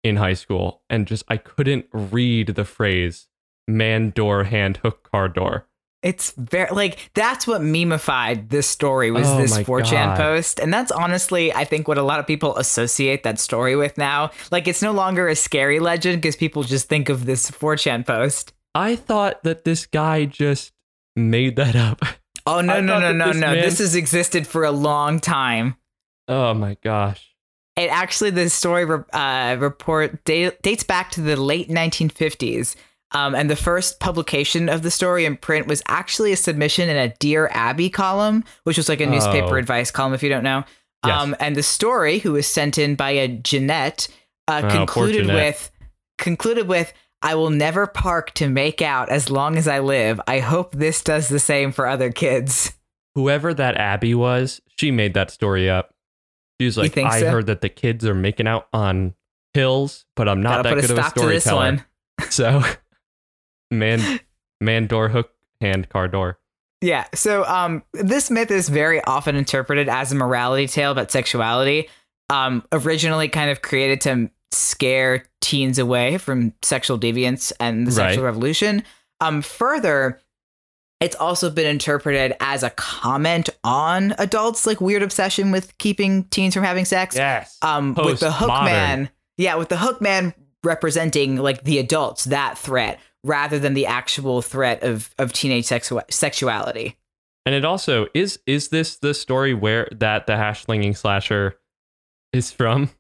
[0.02, 3.28] in high school and just I couldn't read the phrase
[3.68, 5.66] man door hand hook car door.
[6.02, 10.16] It's very like that's what memeified this story was Oh this 4chan God.
[10.16, 10.58] post.
[10.58, 14.30] And that's honestly, I think, what a lot of people associate that story with now.
[14.50, 18.54] Like it's no longer a scary legend because people just think of this 4chan post.
[18.74, 20.72] I thought that this guy just
[21.16, 22.00] made that up.
[22.46, 23.46] Oh no, no, no, no, this no.
[23.48, 25.76] man- This has existed for a long time.
[26.28, 27.26] Oh my gosh.
[27.76, 32.74] It actually, the story uh, report da- dates back to the late 1950s.
[33.12, 36.96] Um, and the first publication of the story in print was actually a submission in
[36.96, 39.58] a Dear Abby column, which was like a newspaper Oh.
[39.58, 40.64] advice column, if you don't know.
[41.04, 41.20] Yes.
[41.20, 44.06] Um, and the story, who was sent in by a Jeanette,
[44.46, 45.34] uh, Oh, concluded Jeanette.
[45.34, 45.70] with
[46.18, 46.92] concluded with,
[47.22, 50.20] "I will never park to make out as long as I live.
[50.28, 52.72] I hope this does the same for other kids."
[53.14, 55.94] Whoever that Abby was, she made that story up.
[56.60, 57.30] She was like, I so?
[57.30, 59.14] heard that the kids are making out on
[59.54, 61.86] hills, but I'm not Gotta that good of a stop to this storyteller.
[62.28, 62.62] So,
[63.70, 64.20] man,
[64.60, 65.30] man, door hook,
[65.60, 66.38] hand, car door.
[66.80, 67.04] Yeah.
[67.14, 71.88] So um this myth is very often interpreted as a morality tale about sexuality.
[72.30, 78.24] Um originally kind of created to scare teens away from sexual deviance and the sexual
[78.24, 78.30] Right.
[78.30, 78.82] revolution.
[79.20, 80.20] Um further
[81.00, 86.52] it's also been interpreted as a comment on adults like weird obsession with keeping teens
[86.52, 87.16] from having sex.
[87.16, 87.56] Yes.
[87.62, 92.58] Um, with the hook man, yeah, with the hook man representing like the adults, that
[92.58, 96.96] threat rather than the actual threat of of teenage sexu- sexuality.
[97.46, 101.56] And it also is is this the story where that the hash slinging slasher
[102.32, 102.90] is from?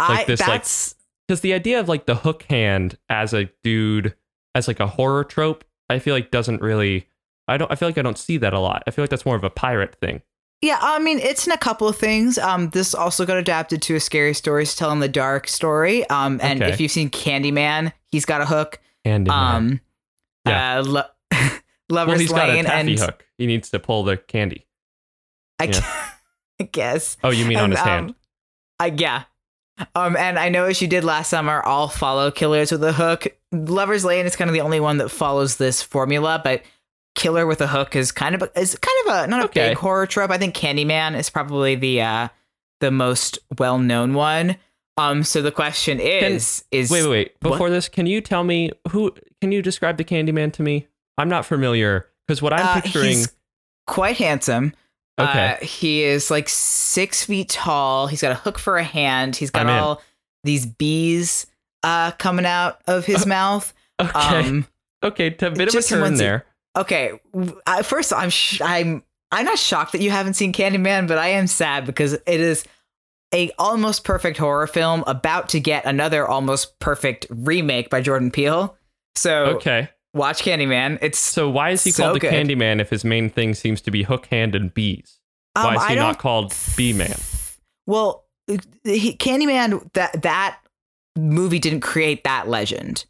[0.00, 0.94] Like I this, like- that's
[1.26, 4.14] Because the idea of like the hook hand as a dude
[4.54, 7.06] as like a horror trope, I feel like doesn't really.
[7.48, 7.70] I don't.
[7.72, 8.82] I feel like I don't see that a lot.
[8.86, 10.22] I feel like that's more of a pirate thing.
[10.60, 12.36] Yeah, I mean, it's in a couple of things.
[12.36, 16.04] Um, this also got adapted to a scary stories tell in the dark story.
[16.10, 16.72] Um, and Okay.
[16.72, 18.80] if you've seen Candyman, he's got a hook.
[19.08, 19.80] And Um,
[20.46, 20.78] Yeah.
[20.78, 21.02] uh, lo-
[21.90, 23.26] well, he's got a Lane, taffy and hook.
[23.38, 24.66] He needs to pull the candy.
[25.58, 25.80] I, Yeah.
[26.60, 27.16] I guess.
[27.22, 28.08] Oh, you mean on And, his hand?
[28.10, 28.16] um,
[28.80, 29.24] I yeah.
[29.94, 33.28] Um, and I know as you did last summer, all follow killers with a hook.
[33.52, 36.62] Lover's Lane is kind of the only one that follows this formula, but
[37.14, 39.68] killer with a hook is kind of a, is kind of a not a Okay.
[39.70, 40.30] big horror trope.
[40.32, 42.28] I think Candyman is probably the uh
[42.80, 44.56] the most well known one.
[44.98, 47.32] Um, so the question is is Wait, wait, wait.
[47.40, 47.50] what?
[47.52, 49.14] Before this, can you tell me who?
[49.40, 50.86] Can you describe the Candyman to me?
[51.16, 53.06] I'm not familiar because what I'm Uh, picturing.
[53.06, 53.32] he's
[53.86, 54.74] quite handsome.
[55.20, 55.56] Okay.
[55.60, 58.06] Uh, he is like six feet tall.
[58.06, 59.34] He's got a hook for a hand.
[59.36, 59.74] He's got I'm in.
[59.82, 60.02] all
[60.44, 61.46] these bees
[61.82, 63.72] uh, coming out of his mouth.
[64.00, 64.10] okay.
[64.48, 64.66] Um,
[65.02, 65.26] okay.
[65.26, 66.44] A bit of a turn you- there.
[66.76, 67.18] okay,
[67.66, 71.28] I, first I'm sh- I'm I'm not shocked that you haven't seen Candyman, but I
[71.28, 72.64] am sad because it is
[73.34, 78.76] a almost perfect horror film about to get another almost perfect remake by Jordan Peele.
[79.16, 79.88] So Okay.
[80.14, 80.98] watch Candyman.
[81.02, 82.32] It's So why is he So called the good.
[82.32, 85.18] Candyman if his main thing seems to be hook hand and bees?
[85.56, 87.16] um, Why is he don't called Bee Man?
[87.86, 88.24] Well,
[88.84, 90.58] he, Candyman that that
[91.16, 93.04] movie didn't create that legend.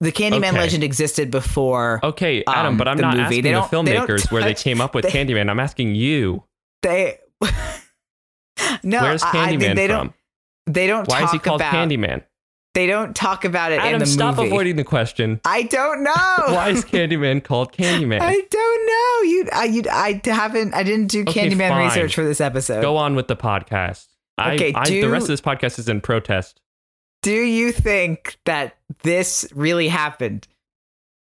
[0.00, 0.58] The Candyman Okay.
[0.58, 3.38] legend existed before Okay, Adam, Um, but I'm the not movie.
[3.38, 5.50] asking the filmmakers where they came up with they- Candyman.
[5.50, 6.42] I'm asking you.
[6.82, 7.18] they.
[8.82, 9.96] no, Where's I- I think Candyman they from?
[9.96, 10.14] don't.
[10.74, 11.72] They don't Why is he called about.
[11.74, 12.22] Candyman?
[12.74, 14.48] They don't talk about it in Adam, the stop movie.
[14.48, 15.40] avoiding the question.
[15.44, 16.12] I don't know.
[16.54, 18.20] Why is Candyman called Candyman?
[18.20, 19.28] I don't know.
[19.28, 20.72] You, I, you, I haven't.
[20.74, 21.88] I didn't do Okay, Candyman fine.
[21.88, 22.80] research for this episode.
[22.82, 24.06] Go on with the podcast.
[24.40, 26.60] Okay, I, do- the rest of this podcast is in protest.
[27.22, 30.46] Do you think that this really happened?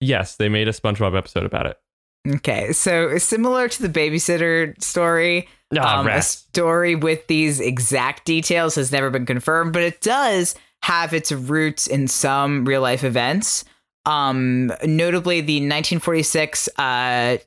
[0.01, 1.79] Yes, they made a SpongeBob episode about it.
[2.27, 8.77] Okay, so similar to the babysitter story, Ah, um, a story with these exact details
[8.77, 13.65] has never been confirmed, but it does have its roots in some real life events.
[14.05, 17.39] Um, notably, the 1946 uh,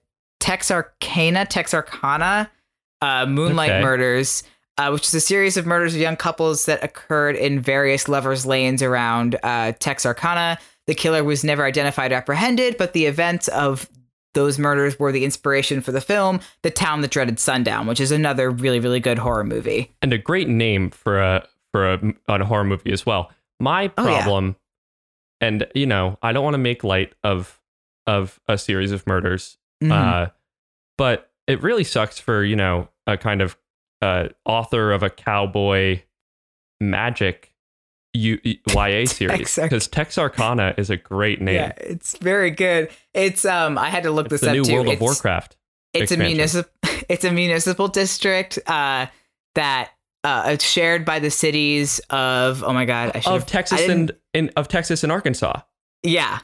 [0.41, 2.51] Texarkana, Texarkana
[3.01, 3.81] uh, Moonlight Okay.
[3.81, 4.43] Murders,
[4.77, 8.45] uh, which is a series of murders of young couples that occurred in various lovers'
[8.45, 10.59] lanes around uh, Texarkana.
[10.87, 13.89] The killer was never identified or apprehended, but the events of
[14.33, 18.11] those murders were the inspiration for the film The Town That Dreaded Sundown, which is
[18.11, 19.91] another really, really good horror movie.
[20.01, 23.31] and a great name for a for a, a horror movie as well.
[23.59, 24.21] My Oh, yeah.
[24.21, 24.55] problem,
[25.41, 27.59] and you know, I don't want to make light of
[28.07, 29.91] of a series of murders, Mhm.
[29.91, 30.29] uh,
[30.97, 33.57] but it really sucks for you know a kind of
[34.01, 36.01] uh, author of a cowboy
[36.79, 37.53] magic
[38.13, 41.55] U- YA series because Texarkana is a great name.
[41.55, 42.89] yeah, it's very good.
[43.13, 44.73] It's um, I had to look it's this the up new too.
[44.73, 45.55] World of It's- Warcraft.
[45.93, 46.71] It's a municipal.
[47.09, 49.07] It's a municipal district uh,
[49.55, 49.89] that
[50.23, 52.63] uh, it's shared by the cities of.
[52.63, 55.61] Oh my god, I should of Texas and in, of Texas and Arkansas.
[56.03, 56.39] yeah.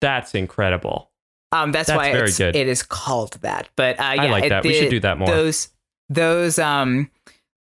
[0.00, 1.10] That's incredible.
[1.50, 2.54] Um, that's, That's why very good.
[2.54, 3.68] it is called that.
[3.74, 4.62] But uh, yeah, I like it- that.
[4.64, 5.26] we should do that more.
[5.26, 5.68] Those
[6.10, 7.10] those um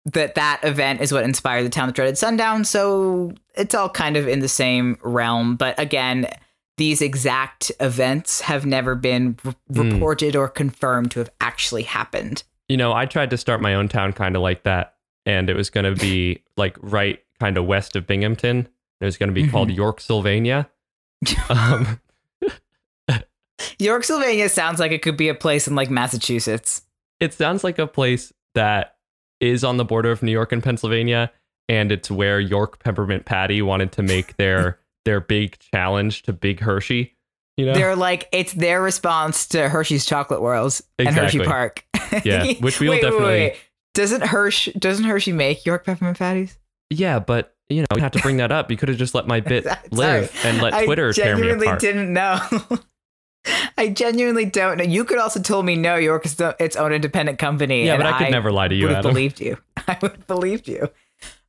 [0.06, 2.64] that that event is what inspired the town that dreaded sundown.
[2.64, 5.56] So it's all kind of in the same realm.
[5.56, 6.26] But again,
[6.78, 9.92] these exact events have never been re- Hmm.
[9.92, 12.42] reported or confirmed to have actually happened.
[12.68, 14.94] you know, I tried to start my own town kind of like that,
[15.26, 18.68] and it was going to be like right kind of west of Binghamton.
[19.00, 19.50] It was going to be Mm-hmm.
[19.50, 20.70] called York, Sylvania.
[21.50, 22.00] Um,
[23.78, 26.82] York, Sylvania sounds like it could be a place in like Massachusetts.
[27.18, 28.96] it sounds like a place that
[29.40, 31.30] is on the border of New York and Pennsylvania,
[31.68, 36.60] and it's where York Peppermint Patty wanted to make their their big challenge to Big
[36.60, 37.16] Hershey.
[37.56, 41.84] You know, They're like it's their response to Hershey's Chocolate Worlds and Hershey Park.
[42.24, 43.56] Yeah, which we'll Wait, wait, definitely- wait.
[43.94, 46.56] Doesn't Hershey doesn't Hershey make York peppermint patties?
[46.90, 48.70] yeah, but you know, you have to bring that up.
[48.70, 51.66] You could have just let my bit live and let Twitter I tear me genuinely
[51.66, 51.80] apart.
[51.80, 52.40] didn't know.
[53.78, 54.84] I genuinely don't know.
[54.84, 57.86] You could also told me no, York is its own independent company.
[57.86, 59.56] yeah, but I could never lie to you, I would have believed you.
[59.88, 60.88] I would have believed you.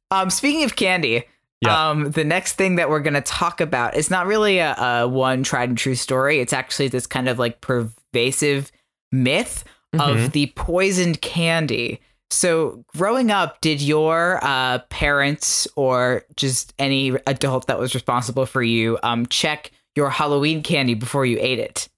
[0.10, 1.25] Um, speaking of candy,
[1.60, 1.89] Yeah.
[1.89, 5.08] um, the next thing that we're going to talk about is not really a, a
[5.08, 6.39] one tried and true story.
[6.39, 8.71] It's actually this kind of like pervasive
[9.12, 9.99] myth Mhm.
[10.25, 11.99] of the poisoned candy.
[12.30, 18.63] So, growing up, did your uh, parents or just any adult that was responsible for
[18.63, 21.89] you um, check your Halloween candy before you ate it?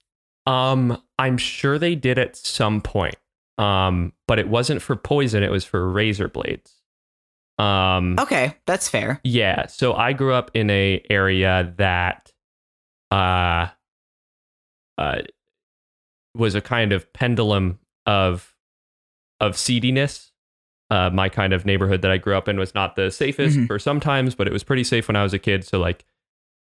[0.46, 3.16] Um, I'm sure they did at some point.
[3.58, 6.74] Um, but it wasn't for poison, it was for razor blades.
[7.60, 9.22] Um Okay, that's fair.
[9.24, 12.32] yeah, so I grew up in a area that
[13.12, 13.68] uh
[14.98, 15.22] uh
[16.36, 17.78] was a kind of pendulum
[18.08, 18.56] of
[19.40, 20.32] of seediness.
[20.90, 23.68] Uh, my kind of neighborhood that I grew up in was not the safest Mhm.
[23.68, 25.64] for sometimes, but it was pretty safe when I was a kid.
[25.64, 26.06] So like,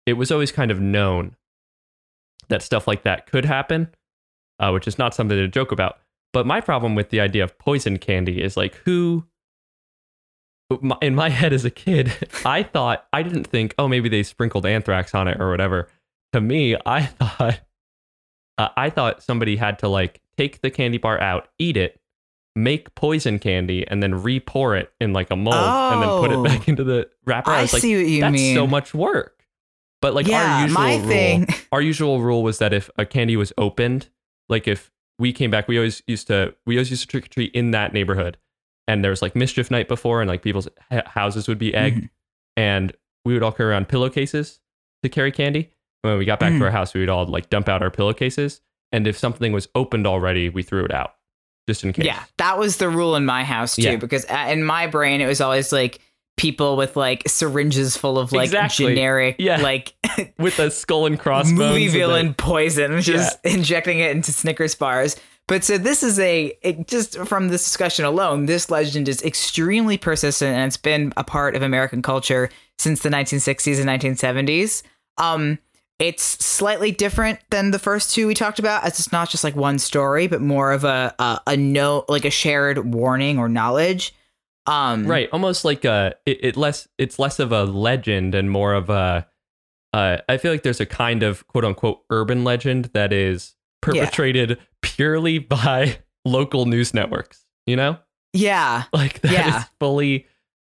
[0.08, 1.36] it was always kind of known
[2.50, 3.90] that stuff like that could happen,
[4.60, 6.00] uh, which is not something to joke about.
[6.34, 9.26] But my problem with the idea of poison candy is like, who?
[11.02, 12.12] In my head as a kid,
[12.46, 15.88] I thought I didn't think, oh, maybe they sprinkled anthrax on it or whatever.
[16.34, 17.62] To me, I thought,
[18.58, 22.00] uh, I thought somebody had to like take the candy bar out, eat it,
[22.56, 26.44] make poison candy, and then re-pour it in like a mold, and then put Oh.
[26.44, 27.52] it back into the wrapper.
[27.52, 28.56] I, I like, see what you that's mean.
[28.56, 29.37] so much work.
[30.02, 31.48] But like yeah, our usual my rule, thing.
[31.72, 34.10] our usual rule was that if a candy was opened,
[34.50, 37.30] like if we came back, we always used to we always used to trick or
[37.30, 38.38] treat in that neighborhood,
[38.88, 40.68] and there was like mischief night before, and like people's
[41.08, 42.10] houses would be egged, Mhm.
[42.56, 42.94] and
[43.26, 44.60] we would all carry around pillowcases
[45.04, 45.72] to carry candy.
[46.04, 46.60] And when we got back Mhm.
[46.60, 49.68] to our house, we would all like dump out our pillowcases, and if something was
[49.74, 51.16] opened already, we threw it out
[51.68, 52.06] just in case.
[52.06, 53.82] Yeah, that was the rule in my house too.
[53.82, 53.96] Yeah.
[53.96, 56.00] Because uh, in my brain, it was always like
[56.38, 58.86] people with like syringes full of like Exactly.
[58.88, 59.60] generic, Yeah.
[59.62, 59.94] like
[60.40, 61.58] with a skull and crossbones.
[61.58, 65.16] movie villain poison, just injecting it into Snickers bars.
[65.48, 69.98] But so this is a it, just from this discussion alone, this legend is extremely
[69.98, 74.84] persistent and it's been a part of American culture since the 1960s and 1970s.
[75.18, 75.58] Um,
[76.00, 79.56] it's slightly different than the first two we talked about, as it's not just like
[79.56, 84.14] one story, but more of a a, a note, like a shared warning or knowledge.
[84.68, 88.74] Um, right almost like a it, it less it's less of a legend and more
[88.74, 89.26] of a
[89.94, 94.58] uh, i feel like there's a kind of quote unquote urban legend that is perpetrated
[94.82, 97.98] purely by local news networks you know
[98.34, 98.84] Yeah.
[98.94, 99.64] like that is Yeah.
[99.80, 100.28] fully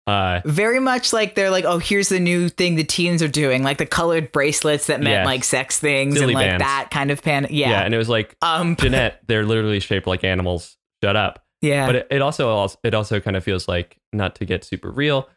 [0.09, 3.63] uh very much like they're like, oh, here's the new thing the teens are doing,
[3.63, 6.63] like the colored bracelets that meant like sex things Silly and like bands.
[6.65, 7.47] that kind of pan.
[7.51, 7.71] yeah.
[7.71, 7.83] Yeah.
[7.83, 8.75] and it was like um.
[8.81, 11.87] jeanette they're literally shaped like animals shut up Yeah.
[11.87, 15.29] but it, it also it also kind of feels like not to get super real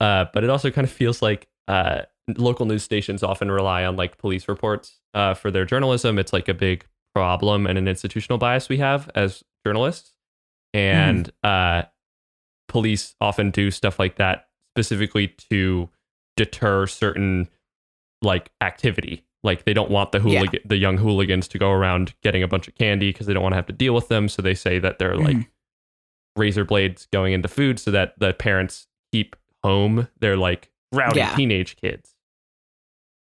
[0.00, 2.02] uh but it also kind of feels like uh
[2.36, 6.48] local news stations often rely on like police reports uh for their journalism it's like
[6.48, 6.84] a big
[7.14, 10.12] problem and an institutional bias we have as journalists
[10.74, 11.82] and uh
[12.68, 15.88] police often do stuff like that specifically to
[16.36, 17.48] deter certain
[18.22, 20.40] like activity like they don't want the Yeah.
[20.40, 23.42] hooligan the young hooligans to go around getting a bunch of candy because they don't
[23.42, 25.46] want to have to deal with them so they say that they're like Mhm.
[26.36, 31.34] Razor blades going into food so that the parents keep home their like rowdy Yeah.
[31.34, 32.14] teenage kids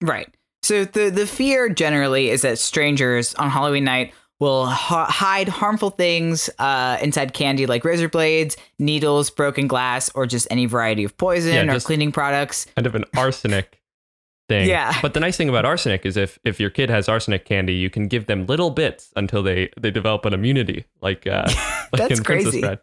[0.01, 0.27] Right.
[0.63, 5.89] So the the fear generally is that strangers on Halloween night will ha- hide harmful
[5.91, 11.15] things uh, inside candy like razor blades, needles, broken glass, or just any variety of
[11.17, 12.65] poison Yeah, or cleaning products.
[12.75, 13.81] kind of an arsenic
[14.49, 14.93] thing Yeah.
[15.01, 17.89] but the nice thing about arsenic is if if your kid has arsenic candy you
[17.89, 21.45] can give them little bits until they they develop an immunity like uh
[21.93, 22.61] like That's in Princess crazy.
[22.61, 22.79] Bride.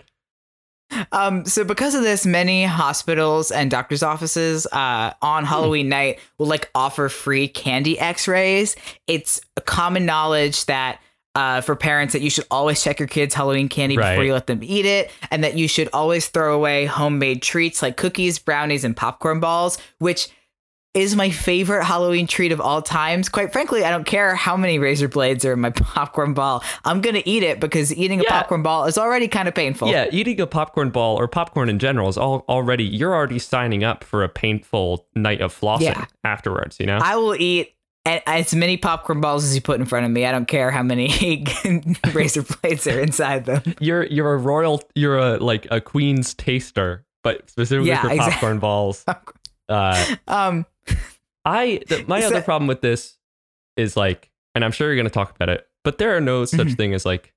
[1.12, 6.46] Um, so because of this, many hospitals and doctors' offices uh, on Halloween night will
[6.46, 8.76] like offer free candy X-rays.
[9.07, 11.00] It's a common knowledge that
[11.35, 14.46] uh, for parents that you should always check your kids' Halloween candy before you let
[14.46, 18.85] them eat it, and that you should always throw away homemade treats like cookies, brownies,
[18.85, 20.28] and popcorn balls, which
[20.94, 23.31] is my favorite Halloween treat of all times.
[23.31, 26.62] Quite frankly, I don't care how many razor blades are in my popcorn ball.
[26.85, 28.31] I'm gonna eat it because eating a Yeah.
[28.31, 29.88] popcorn ball is already kind of painful.
[29.88, 33.83] yeah eating a popcorn ball or popcorn in general is all already you're already signing
[33.85, 36.05] up for a painful night of flossing Yeah.
[36.24, 37.74] afterwards you know I will eat
[38.05, 40.26] as many popcorn balls as you put in front of me.
[40.26, 41.44] I don't care how many
[42.12, 43.62] razor blades are inside them.
[43.81, 48.59] you're you're a royal you're a like a queen's taster but specifically Yeah, for popcorn
[48.59, 49.05] balls
[49.68, 50.66] uh Um,
[51.45, 53.18] I th- my So- other problem with this
[53.76, 56.45] is like, and I'm sure you're going to talk about it, but there are no
[56.45, 56.76] such Mhm.
[56.76, 57.33] thing as like,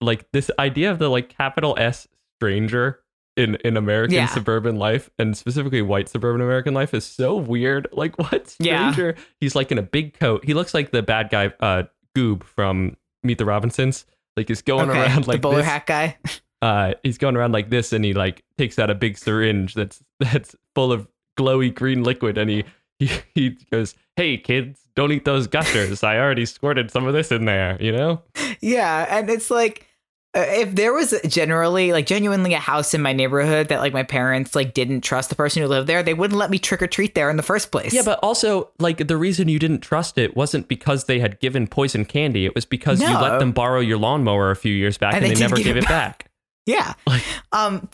[0.00, 2.08] like this idea of the like capital S
[2.38, 3.00] stranger
[3.36, 4.26] in in American Yeah.
[4.26, 7.86] suburban life and specifically white suburban American life is so weird.
[7.92, 8.92] Like, what Yeah.
[8.92, 9.14] stranger?
[9.40, 10.44] He's like in a big coat.
[10.44, 11.84] He looks like the bad guy, uh,
[12.16, 14.06] Goob from Meet the Robinsons.
[14.36, 16.16] Like he's going okay, around like the bowler this hat guy.
[16.62, 20.02] uh, he's going around like this, and he like takes out a big syringe that's
[20.18, 21.06] that's full of
[21.40, 22.64] glowy green liquid, and he
[22.98, 26.02] he, he goes, "Hey kids, don't eat those gushers.
[26.02, 28.22] I already squirted some of this in there." You know?
[28.60, 29.86] Yeah, and it's like
[30.32, 34.04] uh, if there was generally like genuinely a house in my neighborhood that like my
[34.04, 36.86] parents like didn't trust the person who lived there, they wouldn't let me trick or
[36.86, 37.92] treat there in the first place.
[37.92, 41.66] Yeah, but also like the reason you didn't trust it wasn't because they had given
[41.66, 42.46] poison candy.
[42.46, 45.32] It was because you let them borrow your lawnmower a few years back And and,
[45.32, 46.29] they they, never gave it it back.
[46.66, 46.94] Yeah.
[47.52, 47.88] Um.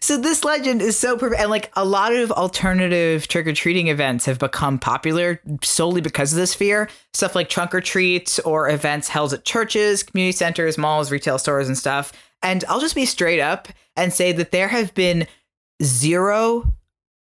[0.00, 3.88] So this legend is so perfect, and like a lot of alternative trick or treating
[3.88, 6.88] events have become popular solely because of this fear.
[7.14, 11.66] Stuff like trunk or treats or events held at churches, community centers, malls, retail stores,
[11.66, 12.12] and stuff.
[12.44, 15.26] And I'll just be straight up and say that there have been
[15.82, 16.72] zero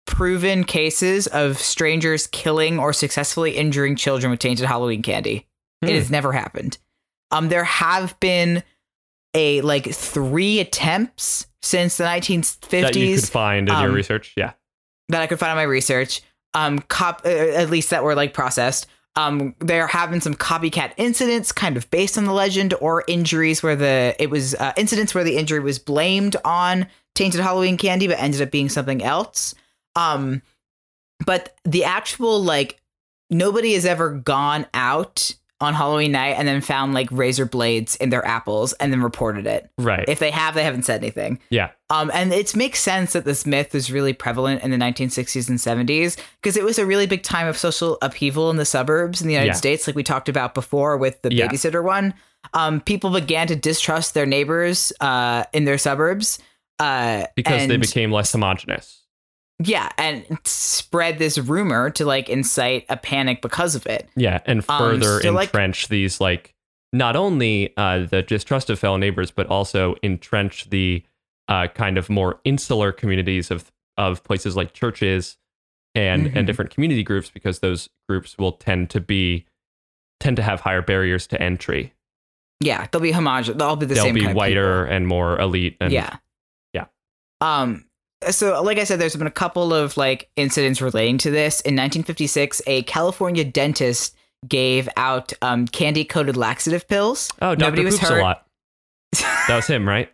[0.05, 5.47] proven cases of strangers killing or successfully injuring children with tainted Halloween candy.
[5.81, 5.95] It Hmm.
[5.95, 6.77] has never happened.
[7.31, 8.63] Um, there have been
[9.33, 14.33] a like three attempts since the 1950s That you could find in your um, research.
[14.35, 14.53] Yeah.
[15.09, 16.21] that I could find on my research.
[16.53, 18.87] Um, cop uh, at least that were like processed.
[19.15, 23.61] Um, there have been some copycat incidents, kind of based on the legend, or injuries
[23.61, 28.07] where the it was uh, incidents where the injury was blamed on tainted Halloween candy,
[28.07, 29.53] but ended up being something else.
[29.95, 30.41] Um,
[31.25, 32.81] but the actual like
[33.29, 38.09] nobody has ever gone out on Halloween night and then found like razor blades in
[38.09, 39.69] their apples and then reported it.
[39.77, 40.03] Right.
[40.07, 41.39] If they have, they haven't said anything.
[41.49, 41.71] yeah.
[41.89, 45.59] Um, and it makes sense that this myth was really prevalent in the 1960s and
[45.59, 49.27] 70s because it was a really big time of social upheaval in the suburbs in
[49.27, 49.53] the United Yeah.
[49.53, 51.47] States, like we talked about before with the Yeah.
[51.47, 52.13] babysitter one.
[52.53, 56.39] Um, people began to distrust their neighbors uh, in their suburbs
[56.79, 59.02] uh, Because they became less homogenous.
[59.63, 64.09] Yeah, and spread this rumor to like incite a panic because of it.
[64.15, 66.53] Yeah, and Um, further so, like- entrench these like
[66.91, 71.03] not only uh, the distrust of fellow neighbors, but also entrench the
[71.47, 75.37] uh, kind of more insular communities of of places like churches
[75.95, 76.35] and Mhm.
[76.37, 79.45] and different community groups, because those groups will tend to be
[80.19, 81.93] tend to have higher barriers to entry.
[82.59, 83.57] Yeah, they'll be homogenous.
[83.57, 84.13] They'll all be the They'll same.
[84.15, 85.75] be kind of whiter and more elite.
[85.81, 86.17] And yeah.
[86.73, 86.85] yeah.
[87.41, 87.85] Um
[88.31, 91.61] so like I said there's been a couple of like incidents relating to this.
[91.61, 94.15] In 1956, a California dentist
[94.47, 97.31] gave out um candy coated laxative pills.
[97.41, 98.45] oh, Doctor Nobody was Poops a lot.
[99.47, 100.11] That was him, right?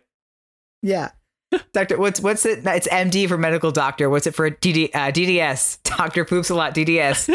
[0.82, 1.10] Yeah.
[1.72, 2.60] Doctor, what's what's it?
[2.64, 4.08] It's MD for medical doctor.
[4.08, 5.82] What's it for DD, uh, DDS?
[5.96, 6.74] Doctor poops a lot.
[6.74, 7.28] DDS.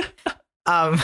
[0.65, 0.99] um,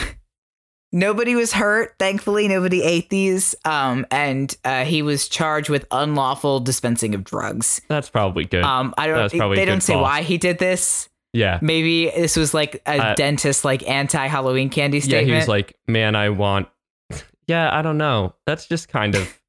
[0.92, 1.94] nobody was hurt.
[1.98, 3.54] Thankfully, nobody ate these.
[3.64, 7.80] Um, and uh, he was charged with unlawful dispensing of drugs.
[7.88, 8.62] That's probably good.
[8.64, 9.54] Um, I don't.
[9.54, 10.02] They don't say call.
[10.02, 11.08] why he did this.
[11.32, 11.58] yeah.
[11.62, 15.28] Maybe this was like a Uh, dentist like anti Halloween candy statement.
[15.28, 16.68] Yeah, he was like, "Man, I want."
[17.48, 18.34] Yeah, I don't know.
[18.46, 19.40] That's just kind of,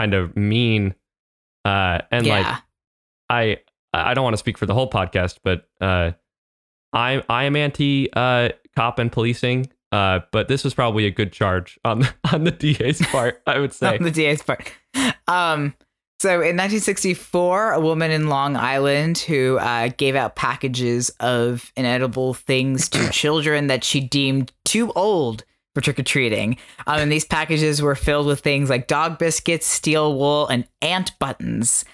[0.00, 0.94] kind of mean.
[1.62, 2.38] Uh, and yeah.
[2.38, 2.62] like,
[3.28, 3.58] I,
[3.92, 6.12] I don't want to speak for the whole podcast, but uh,
[6.94, 9.70] I, I am anti uh cop and policing.
[9.90, 13.42] Uh, but this was probably a good charge on on the DA's part.
[13.46, 13.96] I would say.
[13.96, 14.72] on the DA's part.
[15.26, 15.74] Um,
[16.20, 22.34] so in 1964, a woman in Long Island who uh, gave out packages of inedible
[22.34, 26.56] things to children that she deemed too old for trick or treating.
[26.88, 31.16] Um, and these packages were filled with things like dog biscuits, steel wool, and ant
[31.20, 31.84] buttons.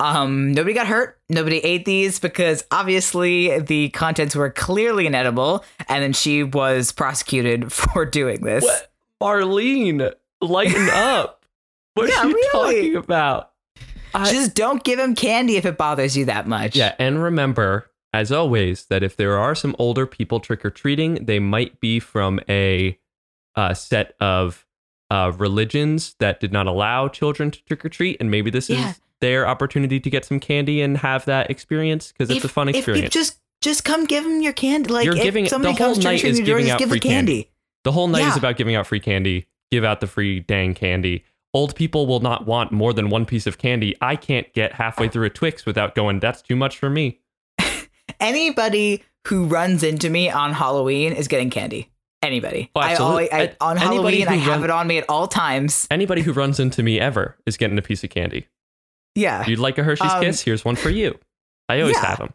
[0.00, 1.18] Um, nobody got hurt.
[1.28, 7.72] Nobody ate these because obviously the contents were clearly inedible, and then she was prosecuted
[7.72, 8.64] for doing this.
[8.64, 8.90] What?
[9.22, 11.44] Marlene, lighten up.
[11.94, 12.50] What Yeah, are you really.
[12.92, 13.52] talking about?
[14.14, 16.76] I- Just don't give him candy if it bothers you that much.
[16.76, 21.24] Yeah, and remember, as always, that if there are some older people trick or treating,
[21.24, 22.98] they might be from a
[23.56, 24.66] uh, set of
[25.10, 28.90] uh, religions that did not allow children to trick or treat, and maybe this Yeah.
[28.90, 32.52] is their opportunity to get some candy and have that experience because it's If- a
[32.52, 33.06] fun experience.
[33.06, 34.90] If, just just come give them your candy.
[34.92, 36.78] Like You're if giving- somebody the whole comes night or is your door, giving out
[36.78, 37.50] give free the candy.
[37.84, 39.46] the whole night is about giving out free candy.
[39.70, 41.24] Give out the free dang candy.
[41.54, 43.96] Old people will not want more than one piece of candy.
[44.00, 47.20] I can't get halfway through a Twix without going, that's too much for me.
[48.20, 51.90] Anybody who runs into me on Halloween is getting candy.
[52.22, 52.70] Anybody.
[52.74, 55.86] Oh, I always, I, on Halloween, I have run- it on me at all times.
[55.90, 58.46] Anybody who runs into me ever is getting a piece of candy.
[59.14, 59.46] Yeah.
[59.46, 60.40] You'd like a Hershey's Um, Kiss?
[60.42, 61.18] Here's one for you.
[61.68, 62.06] I always yeah.
[62.06, 62.34] have them.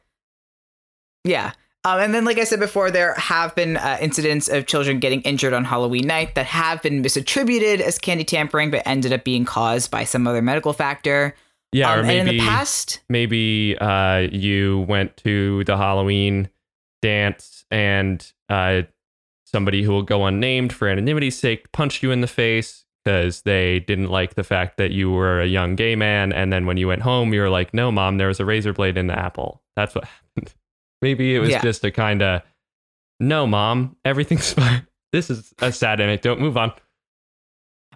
[1.23, 1.51] Yeah.
[1.85, 5.21] Um, and then, like I said before, there have been uh, incidents of children getting
[5.21, 9.45] injured on Halloween night that have been misattributed as candy tampering, but ended up being
[9.45, 11.35] caused by some other medical factor.
[11.71, 16.49] Yeah, Um, or maybe and in the past, maybe uh, you went to the Halloween
[17.01, 18.81] dance and uh,
[19.45, 23.79] somebody who will go unnamed for anonymity's sake punched you in the face because they
[23.81, 26.31] didn't like the fact that you were a young gay man.
[26.33, 28.73] And then when you went home, you were like, "No, mom, there was a razor
[28.73, 30.03] blade in the apple." That's what
[30.35, 30.53] happened.
[31.01, 31.61] Maybe it was Yeah.
[31.61, 32.41] just a kind of
[33.19, 34.85] no, mom, everything's fine.
[35.11, 36.35] This is a sad anecdote.
[36.35, 36.71] Don't move on.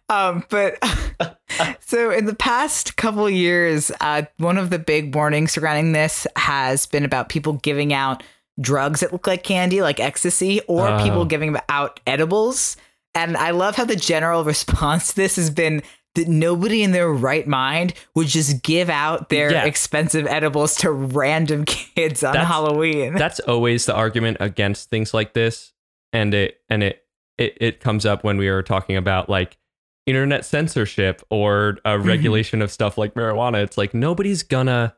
[0.10, 0.78] Um, but
[1.80, 6.86] so in the past couple years, uh, one of the big warnings surrounding this has
[6.86, 8.22] been about people giving out
[8.60, 11.04] drugs that look like candy, like ecstasy, or Oh.
[11.04, 12.76] people giving out edibles.
[13.16, 15.82] And I love how the general response to this has been
[16.16, 19.66] that nobody in their right mind would just give out their Yeah.
[19.66, 23.16] expensive edibles to random kids on That's- Halloween.
[23.18, 25.74] That's always the argument against things like this,
[26.12, 27.04] and it and it
[27.40, 29.58] it, it comes up when we are talking about like
[30.06, 32.08] internet censorship or a Mm-hmm.
[32.08, 33.64] regulation of stuff like marijuana.
[33.64, 34.96] It's like nobody's gonna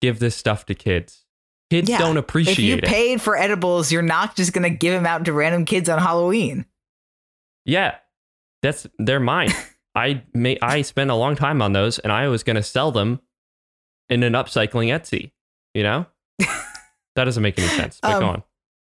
[0.00, 1.24] give this stuff to kids.
[1.70, 1.98] Kids Yeah.
[1.98, 2.62] don't appreciate it.
[2.62, 2.84] if you it.
[2.84, 6.66] paid for edibles, you're not just to give them out to random kids on Halloween.
[7.64, 7.96] Yeah,
[8.62, 9.50] that's they're mine.
[9.94, 13.20] I may I spent a long time on those, and I was gonna sell them
[14.08, 15.30] in an upcycling Etsy.
[15.72, 16.06] You know,
[16.38, 17.98] that doesn't make any sense.
[18.02, 18.42] But go Um, on.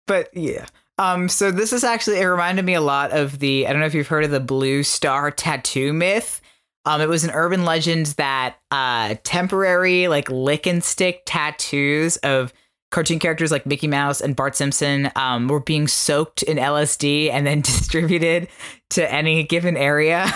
[0.07, 0.65] but yeah.
[0.97, 3.85] Um, so this is actually it reminded me a lot of the I don't know
[3.87, 6.41] if you've heard of the blue star tattoo myth.
[6.85, 12.51] Um, it was an urban legend that uh temporary like lick and stick tattoos of
[12.91, 17.45] cartoon characters like Mickey Mouse and Bart Simpson um were being soaked in LSD and
[17.45, 18.47] then distributed
[18.91, 20.27] to any given area.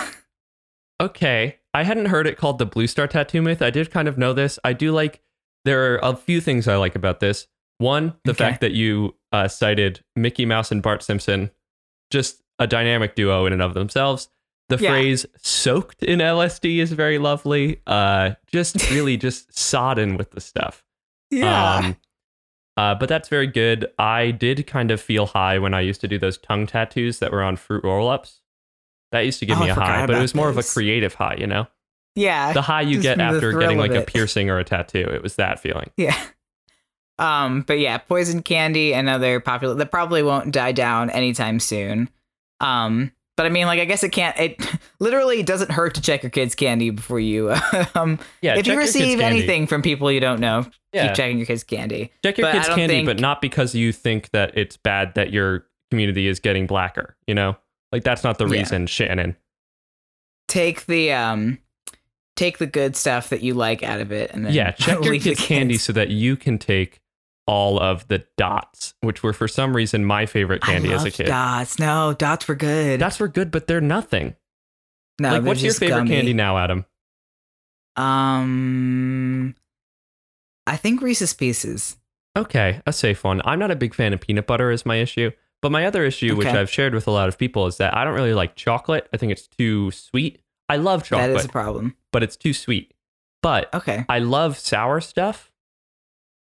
[1.00, 3.60] Okay, I hadn't heard it called the Blue Star Tattoo Myth.
[3.62, 4.58] I did kind of know this.
[4.64, 5.20] I do like.
[5.64, 7.46] There are a few things I like about this.
[7.78, 8.44] One, the Okay.
[8.44, 11.50] fact that you uh, cited Mickey Mouse and Bart Simpson,
[12.10, 14.28] just a dynamic duo in and of themselves.
[14.68, 14.90] The Yeah.
[14.90, 17.80] phrase "soaked in LSD" is very lovely.
[17.86, 20.84] Uh, just really just sodden with the stuff.
[21.42, 21.96] Um,
[22.76, 23.86] uh, but that's very good.
[23.98, 27.32] I did kind of feel high when I used to do those tongue tattoos that
[27.32, 28.40] were on fruit roll ups.
[29.12, 31.14] That used to give Oh, me a high, but it was more of a creative
[31.14, 31.66] high, you know?
[32.16, 32.52] yeah.
[32.52, 35.08] The high you get after getting like a piercing or a tattoo.
[35.12, 35.90] It was that feeling.
[35.96, 36.16] Yeah.
[37.18, 42.08] Um, but yeah, poison candy, another popular that probably won't die down anytime soon.
[42.60, 44.38] Um, but I mean, like, I guess it can't.
[44.38, 44.60] It
[45.00, 47.50] literally doesn't hurt to check your kids' candy before you.
[47.94, 48.56] um, Yeah.
[48.56, 51.08] if you receive anything from people you don't know, yeah.
[51.08, 52.12] keep checking your kids' candy.
[52.24, 55.32] check your but kids' candy, think- but not because you think that it's bad that
[55.32, 57.56] your community is getting blacker, you know?
[57.92, 58.58] Like that's not the Yeah.
[58.60, 59.36] reason, Shannon.
[60.48, 61.58] Take the um,
[62.36, 65.18] take the good stuff that you like out of it, and then Yeah, check your
[65.18, 67.00] kids' candy so that you can take
[67.46, 71.26] all of the dots, which were for some reason my favorite candy as a kid.
[71.26, 73.00] Dots, no, dots were good.
[73.00, 74.34] Dots were good, but they're nothing.
[75.20, 76.10] no, like, what's your favorite gummy.
[76.10, 76.84] candy now, Adam?
[77.96, 79.54] Um,
[80.66, 81.96] I think Reese's Pieces.
[82.36, 83.40] Okay, a safe one.
[83.44, 85.30] I'm not a big fan of peanut butter is my issue.
[85.62, 88.04] But my other issue, which I've shared with a lot of people, is that I
[88.04, 89.08] don't really like chocolate.
[89.14, 90.40] I think it's too sweet.
[90.68, 91.96] I love chocolate, That is a problem.
[92.12, 92.92] but it's too sweet.
[93.42, 94.04] But Okay.
[94.08, 95.50] I love sour stuff.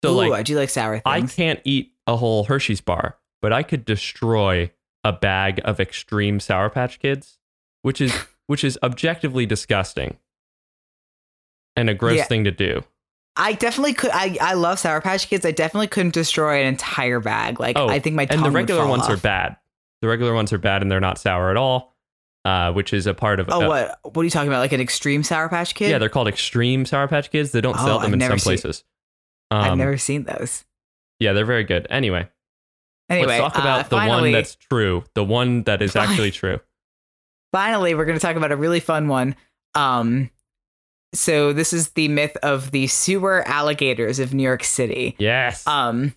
[0.03, 1.03] So Ooh, like I do like sour things.
[1.05, 4.71] I can't eat a whole Hershey's bar, but I could destroy
[5.05, 7.39] a bag of extreme Sour Patch Kids,
[7.83, 8.13] which is
[8.47, 10.17] which is objectively disgusting
[11.77, 12.25] and a gross Yeah.
[12.25, 12.83] thing to do.
[13.37, 14.11] I definitely could.
[14.13, 15.47] I, I love Sour Patch Kids.
[15.47, 17.61] I definitely couldn't destroy an entire bag.
[17.61, 19.57] Like Oh, I think my tongue and the regular ones are bad.
[20.03, 21.95] The regular ones are bad and they're not sour at all,
[22.45, 23.49] uh, which is a part of.
[23.51, 24.15] Oh, uh, what?
[24.15, 24.61] What are you talking about?
[24.61, 25.91] Like an extreme Sour Patch Kid?
[25.91, 27.53] Yeah, they're called extreme Sour Patch Kids.
[27.53, 28.85] They don't sell Oh, them I've in some places.
[29.51, 30.65] Um, I've never seen those.
[31.19, 31.87] Yeah, they're very good.
[31.91, 32.29] Anyway,
[33.11, 36.31] Anyway, let's talk uh, about the finally, one that's true, the one that is actually
[36.31, 36.61] true.
[37.53, 39.35] finally we're going to talk about a really fun one.
[39.75, 40.31] Um,
[41.13, 45.17] so this is the myth of the sewer alligators of New York City.
[45.19, 45.67] Yes.
[45.67, 46.15] Um,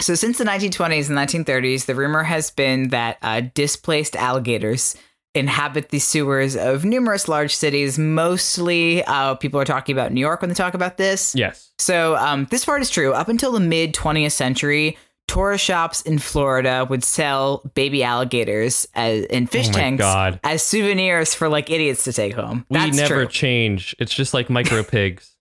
[0.00, 4.96] so since the 1920s and 1930s, the rumor has been that uh, displaced alligators
[5.34, 7.98] inhabit the sewers of numerous large cities.
[7.98, 11.34] Mostly, uh, people are talking about New York when they talk about this.
[11.34, 11.72] yes.
[11.78, 13.12] So um, this part is true.
[13.12, 19.24] Up until the mid 20th century, tourist shops in Florida would sell baby alligators as,
[19.26, 20.40] in fish oh tanks God.
[20.42, 22.66] as souvenirs for like idiots to take home.
[22.68, 23.26] We That's never true.
[23.28, 23.94] change.
[23.98, 25.36] It's just like micro pigs.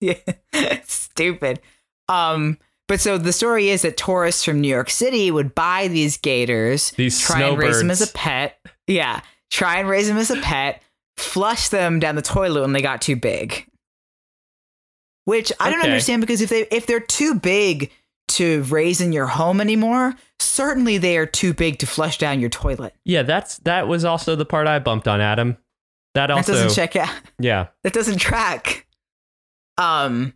[0.00, 0.14] Yeah,
[0.84, 1.60] stupid.
[2.08, 2.58] Um,
[2.88, 6.90] but so the story is that tourists from New York City would buy these gators,
[6.92, 8.58] These try and raise them as a pet.
[8.90, 9.20] Yeah,
[9.50, 10.82] try and raise them as a pet,
[11.16, 13.66] flush them down the toilet when they got too big.
[15.24, 15.88] Which I don't Okay.
[15.88, 17.92] understand because if they if they're too big
[18.28, 22.50] to raise in your home anymore, certainly they are too big to flush down your
[22.50, 22.94] toilet.
[23.04, 25.56] Yeah, that's that was also the part I bumped on Adam.
[26.14, 27.14] That That also doesn't check out.
[27.38, 27.68] Yeah.
[27.84, 28.86] That doesn't track.
[29.78, 30.34] Um,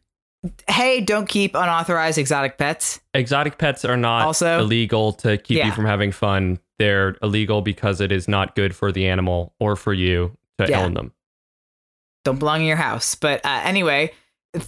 [0.69, 3.01] hey, don't keep unauthorized exotic pets.
[3.15, 6.61] Exotic pets are not Also- illegal to keep you from having fun.
[6.79, 10.83] They're illegal because it is not good for the animal or for you to Yeah.
[10.85, 11.13] own them.
[12.25, 13.15] don't belong in your house.
[13.15, 14.11] But uh, anyway,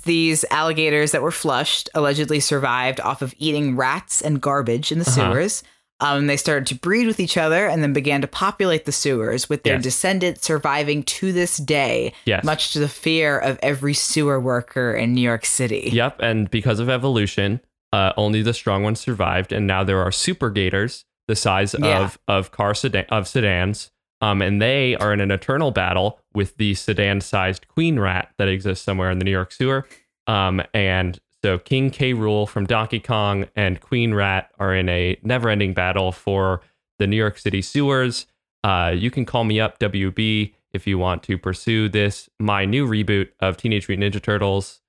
[0.04, 5.06] these alligators that were flushed allegedly survived off of eating rats and garbage in the
[5.08, 5.32] Uh-huh.
[5.32, 5.62] sewers.
[6.00, 9.48] Um, they started to breed with each other and then began to populate the sewers
[9.48, 9.84] with their Yes.
[9.84, 12.44] descendants surviving to this day, Yes.
[12.44, 15.88] much to the fear of every sewer worker in New York City.
[15.94, 20.12] Yep, and because of evolution, uh, only the strong ones survived, and now there are
[20.12, 22.04] super gators the size Yeah.
[22.04, 26.56] of of car sedan of sedans, um, and they are in an eternal battle with
[26.56, 29.86] the sedan-sized queen rat that exists somewhere in the New York sewer,
[30.26, 32.12] um, and so King K.
[32.14, 36.60] Rool from Donkey Kong and Queen Rat are in a never-ending battle for
[36.98, 38.26] the New York City sewers.
[38.64, 42.86] Uh, you can call me up, WB, if you want to pursue this my new
[42.86, 44.80] reboot of Teenage Mutant Ninja Turtles.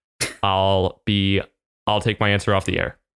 [0.42, 1.42] I'll be
[1.86, 2.98] I'll take my answer off the air.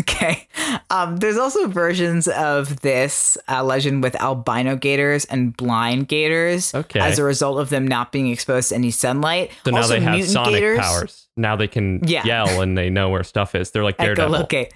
[0.00, 0.48] Okay.
[0.94, 7.00] Um, there's also versions of this uh, legend with albino gators and blind gators Okay.
[7.00, 9.50] as a result of them not being exposed to any sunlight.
[9.64, 11.28] So now also, they have sonic gators, powers.
[11.36, 12.24] Now they can Yeah.
[12.24, 13.72] yell and they know where stuff is.
[13.72, 14.34] They're like Daredevil.
[14.46, 14.70] Echolocate.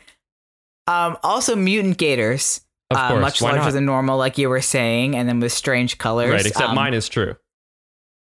[0.88, 3.72] Um, also mutant gators, uh, much why larger not?
[3.74, 6.32] than normal, like you were saying, and then with strange colors.
[6.32, 7.36] Right, except Um, mine is true.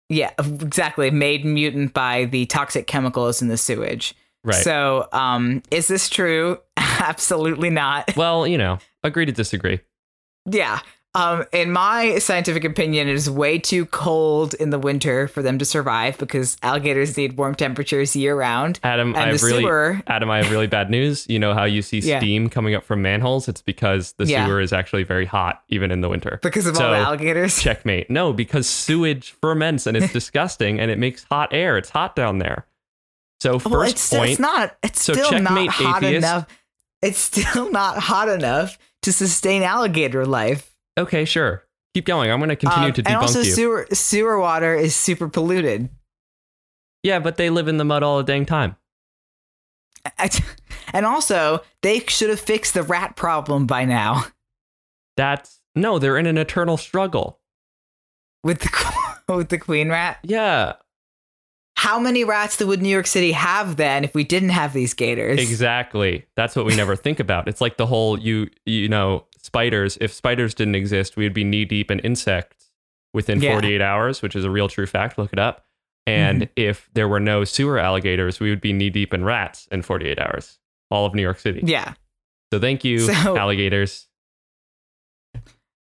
[0.08, 1.10] Yeah, exactly.
[1.10, 4.14] Made mutant by the toxic chemicals in the sewage.
[4.44, 4.62] Right.
[4.62, 6.58] So, um, is this true?
[7.08, 8.10] Absolutely not.
[8.16, 9.80] well, you know, agree to disagree.
[10.46, 10.80] Yeah.
[11.14, 15.58] Um, in my scientific opinion, it is way too cold in the winter for them
[15.58, 18.78] to survive because alligators need warm temperatures year round.
[18.84, 21.26] Adam, I have really sewer, Adam, I have really bad news.
[21.28, 22.20] You know how you see Yeah.
[22.20, 23.48] steam coming up from manholes?
[23.48, 24.46] It's because the Yeah.
[24.46, 26.38] sewer is actually very hot, even in the winter.
[26.42, 27.60] because of So, all the alligators.
[27.60, 28.10] Checkmate.
[28.10, 31.78] No, because sewage ferments and it's disgusting and it makes hot air.
[31.78, 32.66] It's hot down there.
[33.40, 34.30] So first well, it's, point.
[34.32, 34.76] it's not.
[34.82, 36.18] It's So still not hot atheist.
[36.18, 36.46] enough.
[37.02, 40.74] It's still not hot enough to sustain alligator life.
[40.98, 41.64] okay, sure.
[41.94, 42.30] Keep going.
[42.30, 43.50] I'm going to continue Um, to debunk and also, you.
[43.50, 45.88] sewer sewer water is super polluted.
[47.02, 48.76] yeah, but they live in the mud all the dang time.
[50.18, 50.30] I-
[50.94, 54.24] And also, they should have fixed the rat problem by now
[55.18, 57.40] That's no, they're in an eternal struggle.
[58.42, 60.18] with the with the queen rat.
[60.22, 60.74] Yeah,
[61.78, 65.38] How many rats would New York City have then if we didn't have these gators?
[65.38, 66.26] exactly.
[66.34, 67.46] That's what we never think about.
[67.46, 69.96] It's like the whole you you know spiders.
[70.00, 72.70] If spiders didn't exist, we would be knee deep in insects
[73.14, 73.52] within Yeah.
[73.52, 75.18] 48 hours, which is a real true fact.
[75.18, 75.64] Look it up.
[76.04, 76.52] And Mm-hmm.
[76.56, 80.18] if there were no sewer alligators, we would be knee deep in rats in 48
[80.18, 80.58] hours.
[80.90, 81.60] All of New York City.
[81.62, 81.94] Yeah.
[82.52, 84.07] So thank you, So- alligators.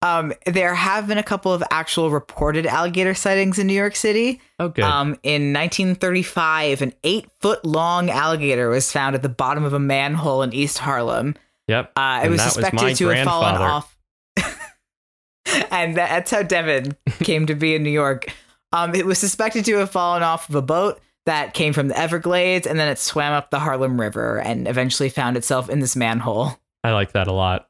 [0.04, 4.42] Um, there have been a couple of actual reported alligator sightings in New York City.
[4.60, 4.84] Oh, good.
[4.84, 9.80] Um, in 1935, an eight foot long alligator was found at the bottom of a
[9.80, 11.36] manhole in East Harlem.
[11.70, 11.94] yep.
[11.96, 13.98] Uh, it And was was suspected my to have fallen off.
[15.72, 18.28] and that's how Devin came to be in New York.
[18.74, 21.98] Um, it was suspected to have fallen off of a boat that came from the
[21.98, 25.96] Everglades, and then it swam up the Harlem River and eventually found itself in this
[25.96, 26.60] manhole.
[26.84, 27.70] I like that a lot.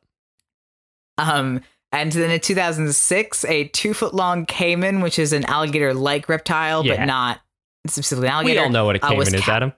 [1.20, 1.62] Um,
[1.94, 6.86] and then in 2006, a two foot long caiman, which is an alligator like reptile,
[6.86, 6.98] Yeah.
[6.98, 7.40] but not
[7.88, 8.62] specifically an We alligator.
[8.64, 9.74] all know what a uh, caiman was is, ca- Adam.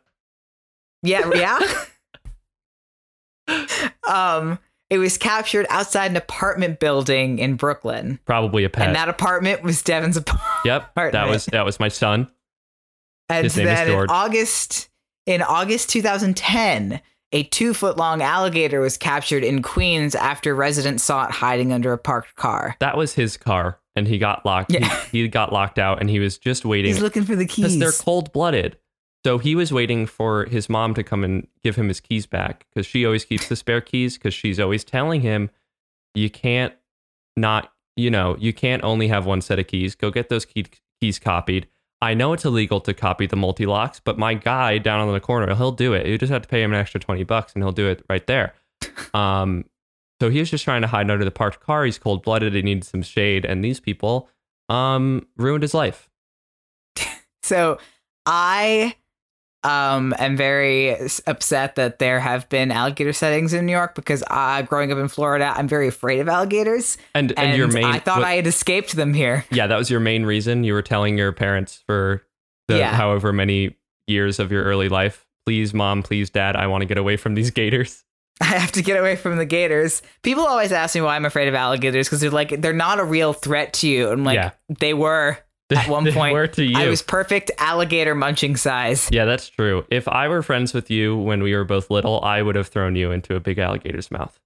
[1.04, 1.60] Yeah, yeah.
[4.08, 4.60] um,
[4.90, 8.88] it was captured outside an apartment building in Brooklyn, Probably a pet.
[8.88, 10.50] and that apartment was Devin's apartment.
[10.66, 10.94] yep.
[10.96, 12.30] That was that was my son.
[13.30, 14.90] And His name is then in August,
[15.26, 17.02] in August 2010,
[17.32, 21.92] a two foot long alligator was captured in Queens after residents saw it hiding under
[21.94, 22.76] a parked car.
[22.80, 24.72] That was his car, and he got locked.
[24.72, 24.88] Yeah.
[25.12, 27.78] He, he got locked out, and he was just waiting He's looking for the keys.
[27.78, 28.78] because they're cold blooded.
[29.26, 32.68] So he was waiting for his mom to come and give him his keys back
[32.70, 35.50] because she always keeps the spare keys because she's always telling him,
[36.14, 36.74] you can't
[37.36, 39.96] not, you know, you can't only have one set of keys.
[39.96, 40.68] Go get those key,
[41.02, 41.68] keys copied.
[42.06, 45.20] I know it's illegal to copy the multi locks, but my guy down on the
[45.20, 46.06] corner, he'll do it.
[46.06, 48.26] You just have to pay him an extra 20 bucks and he'll do it right
[48.28, 48.54] there.
[49.14, 49.66] Um,
[50.22, 51.86] so he was just trying to hide under the parked car.
[51.86, 52.54] He's cold blooded.
[52.54, 53.46] He needed some shade.
[53.46, 54.30] And these people
[54.70, 56.10] um, ruined his life.
[57.44, 57.78] So
[58.26, 58.96] I
[59.66, 60.96] um am very
[61.28, 65.08] upset that there have been alligator sightings in New York because uh, growing up in
[65.08, 68.36] Florida, I'm very afraid of alligators, And, and, and your main, I thought what- I
[68.36, 69.44] had escaped them here.
[69.52, 70.64] Yeah, that was your main reason.
[70.64, 72.24] You were telling your parents for
[72.68, 72.94] the Yeah.
[72.96, 73.76] however many
[74.08, 77.34] years of your early life, please, mom, please, dad, I want to get away from
[77.36, 78.04] these gators.
[78.42, 80.02] I have to get away from the gators.
[80.22, 83.04] People always ask me why I'm afraid of alligators because they're like they're not a
[83.04, 84.10] real threat to you.
[84.10, 84.52] I'm like Yeah.
[84.80, 85.38] they were
[85.72, 86.34] at one point.
[86.34, 86.78] were to you.
[86.78, 89.10] I was perfect alligator munching size.
[89.12, 89.86] yeah, that's true.
[89.90, 92.96] If I were friends with you when we were both little, I would have thrown
[92.96, 94.40] you into a big alligator's mouth.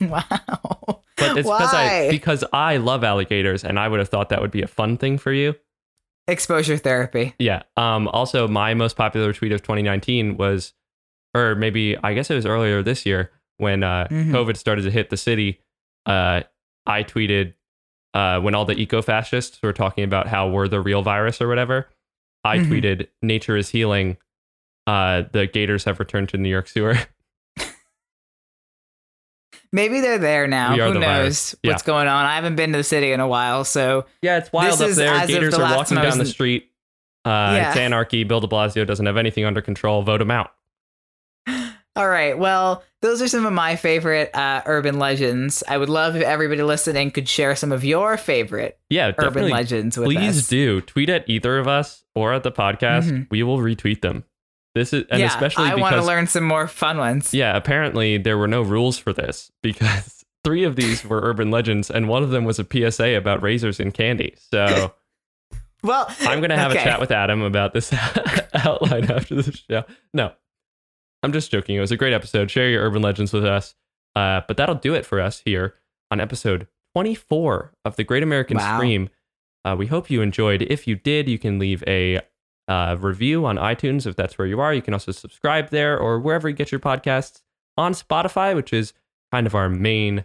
[0.00, 1.00] Wow.
[1.16, 4.50] But it's because I because I love alligators, and I would have thought that would
[4.50, 5.54] be a fun thing for you.
[6.26, 7.34] Exposure therapy.
[7.38, 7.62] Yeah.
[7.76, 8.08] Um.
[8.08, 10.72] Also, my most popular tweet of 2019 was,
[11.34, 14.32] or maybe I guess it was earlier this year when uh, Mhm.
[14.32, 15.60] COVID started to hit the city.
[16.06, 16.42] uh,
[16.86, 17.54] I tweeted
[18.14, 21.48] uh, when all the eco fascists were talking about how we're the real virus or
[21.48, 21.88] whatever.
[22.44, 22.68] I Mhm.
[22.68, 24.16] tweeted, "Nature is healing.
[24.86, 26.94] Uh, the gators have returned to New York sewer."
[29.72, 30.70] Maybe they're there now.
[30.76, 31.56] Who the knows virus.
[31.64, 32.26] what's going on?
[32.26, 34.88] I haven't been to the city in a while, so yeah, it's wild This up
[34.90, 35.12] is there.
[35.14, 36.70] as Gators the are walking time I was down the street.
[37.24, 38.22] Uh, It's anarchy.
[38.22, 40.02] Bill De Blasio doesn't have anything under control.
[40.02, 40.52] Vote him out.
[41.96, 42.36] All right.
[42.36, 45.62] Well, those are some of my favorite uh, urban legends.
[45.68, 49.96] I would love if everybody listening could share some of your favorite Yeah, urban legends
[49.96, 50.48] with Please us.
[50.48, 53.04] do tweet at either of us or at the podcast.
[53.10, 53.28] Mhm.
[53.30, 54.24] We will retweet them.
[54.74, 57.32] This is and yeah, especially I want to learn some more fun ones.
[57.32, 61.90] yeah, apparently there were no rules for this because three of these were urban legends
[61.92, 64.34] and one of them was a PSA about razors and candy.
[64.50, 64.92] So
[65.84, 66.80] Well, I'm gonna have okay.
[66.80, 67.92] a chat with Adam about this
[68.54, 69.84] outline after the show.
[70.12, 70.32] No,
[71.24, 71.76] I'm just joking.
[71.76, 72.50] It was a great episode.
[72.50, 73.74] Share your urban legends with us.
[74.14, 75.74] Uh, but that'll do it for us here
[76.10, 78.76] on episode 24 of the Great American Wow.
[78.76, 79.08] Scream.
[79.64, 80.62] Uh, we hope you enjoyed.
[80.62, 82.20] If you did, you can leave a
[82.68, 84.72] uh, review on iTunes if that's where you are.
[84.74, 87.40] You can also subscribe there or wherever you get your podcasts
[87.76, 88.92] on Spotify, which is
[89.32, 90.24] kind of our main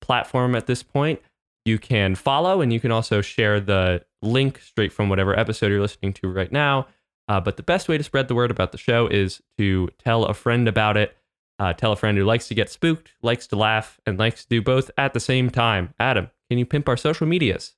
[0.00, 1.20] platform at this point.
[1.64, 5.80] You can follow and you can also share the link straight from whatever episode you're
[5.80, 6.86] listening to right now.
[7.28, 10.24] Uh, but the best way to spread the word about the show is to tell
[10.24, 11.16] a friend about it.
[11.58, 14.48] Uh, tell a friend who likes to get spooked, likes to laugh, and likes to
[14.48, 15.94] do both at the same time.
[16.00, 17.74] Adam, can you pimp our social medias?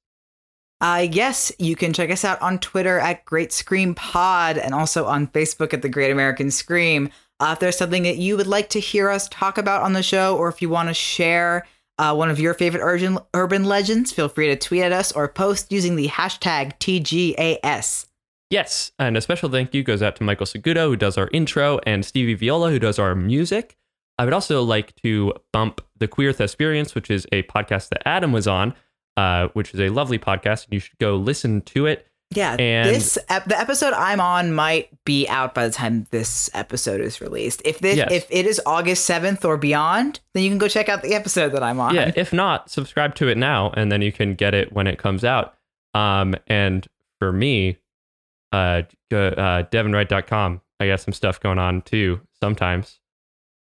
[0.80, 5.07] Uh, yes, you can check us out on Twitter at Great Scream Pod and also
[5.07, 7.11] on Facebook at The Great American Scream.
[7.40, 10.03] Uh, if there's something that you would like to hear us talk about on the
[10.03, 11.66] show, or if you want to share
[11.99, 15.28] uh, one of your favorite urban, urban legends, feel free to tweet at us or
[15.28, 18.07] post using the hashtag TGAS.
[18.51, 21.80] Yes, and a special thank you goes out to Michael Segudo, who does our intro,
[21.84, 23.76] and Stevie Viola, who does our music.
[24.18, 28.32] I would also like to bump The Queer Thesperience, which is a podcast that Adam
[28.32, 28.74] was on,
[29.16, 32.07] uh, which is a lovely podcast, and you should go listen to it.
[32.34, 36.49] Yeah, And- this ep- the episode I'm on might be out by the time this
[36.55, 37.62] episode is released.
[37.64, 38.09] If this Yes.
[38.11, 41.51] if it is August seventh or beyond, then you can go check out the episode
[41.53, 41.94] that I'm on.
[41.94, 44.99] Yeah, if not, subscribe to it now, and then you can get it when it
[44.99, 45.55] comes out.
[45.94, 46.86] Um, and
[47.20, 47.78] for me,
[48.53, 50.61] uh, go, uh, devinwright.com.
[50.80, 53.01] I got some stuff going on too sometimes.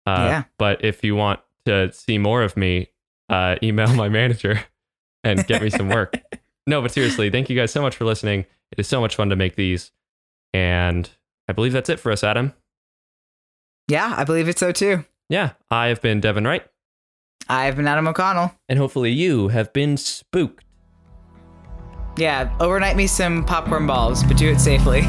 [0.05, 0.43] Uh, Yeah.
[0.57, 2.89] But if you want to see more of me,
[3.29, 4.63] uh, email my manager
[5.23, 6.15] and get me some work.
[6.65, 8.45] No, but seriously, thank you guys so much for listening.
[8.71, 9.91] It is so much fun to make these.
[10.53, 11.09] And
[11.49, 12.53] I believe that's it for us, Adam.
[13.89, 15.03] yeah, I believe it's so too.
[15.27, 16.65] Yeah, I have been Devin Wright,
[17.49, 18.53] I've been Adam O'Connell.
[18.69, 20.63] and hopefully you have been spooked.
[22.15, 25.01] Yeah, overnight me some popcorn balls, but do it safely.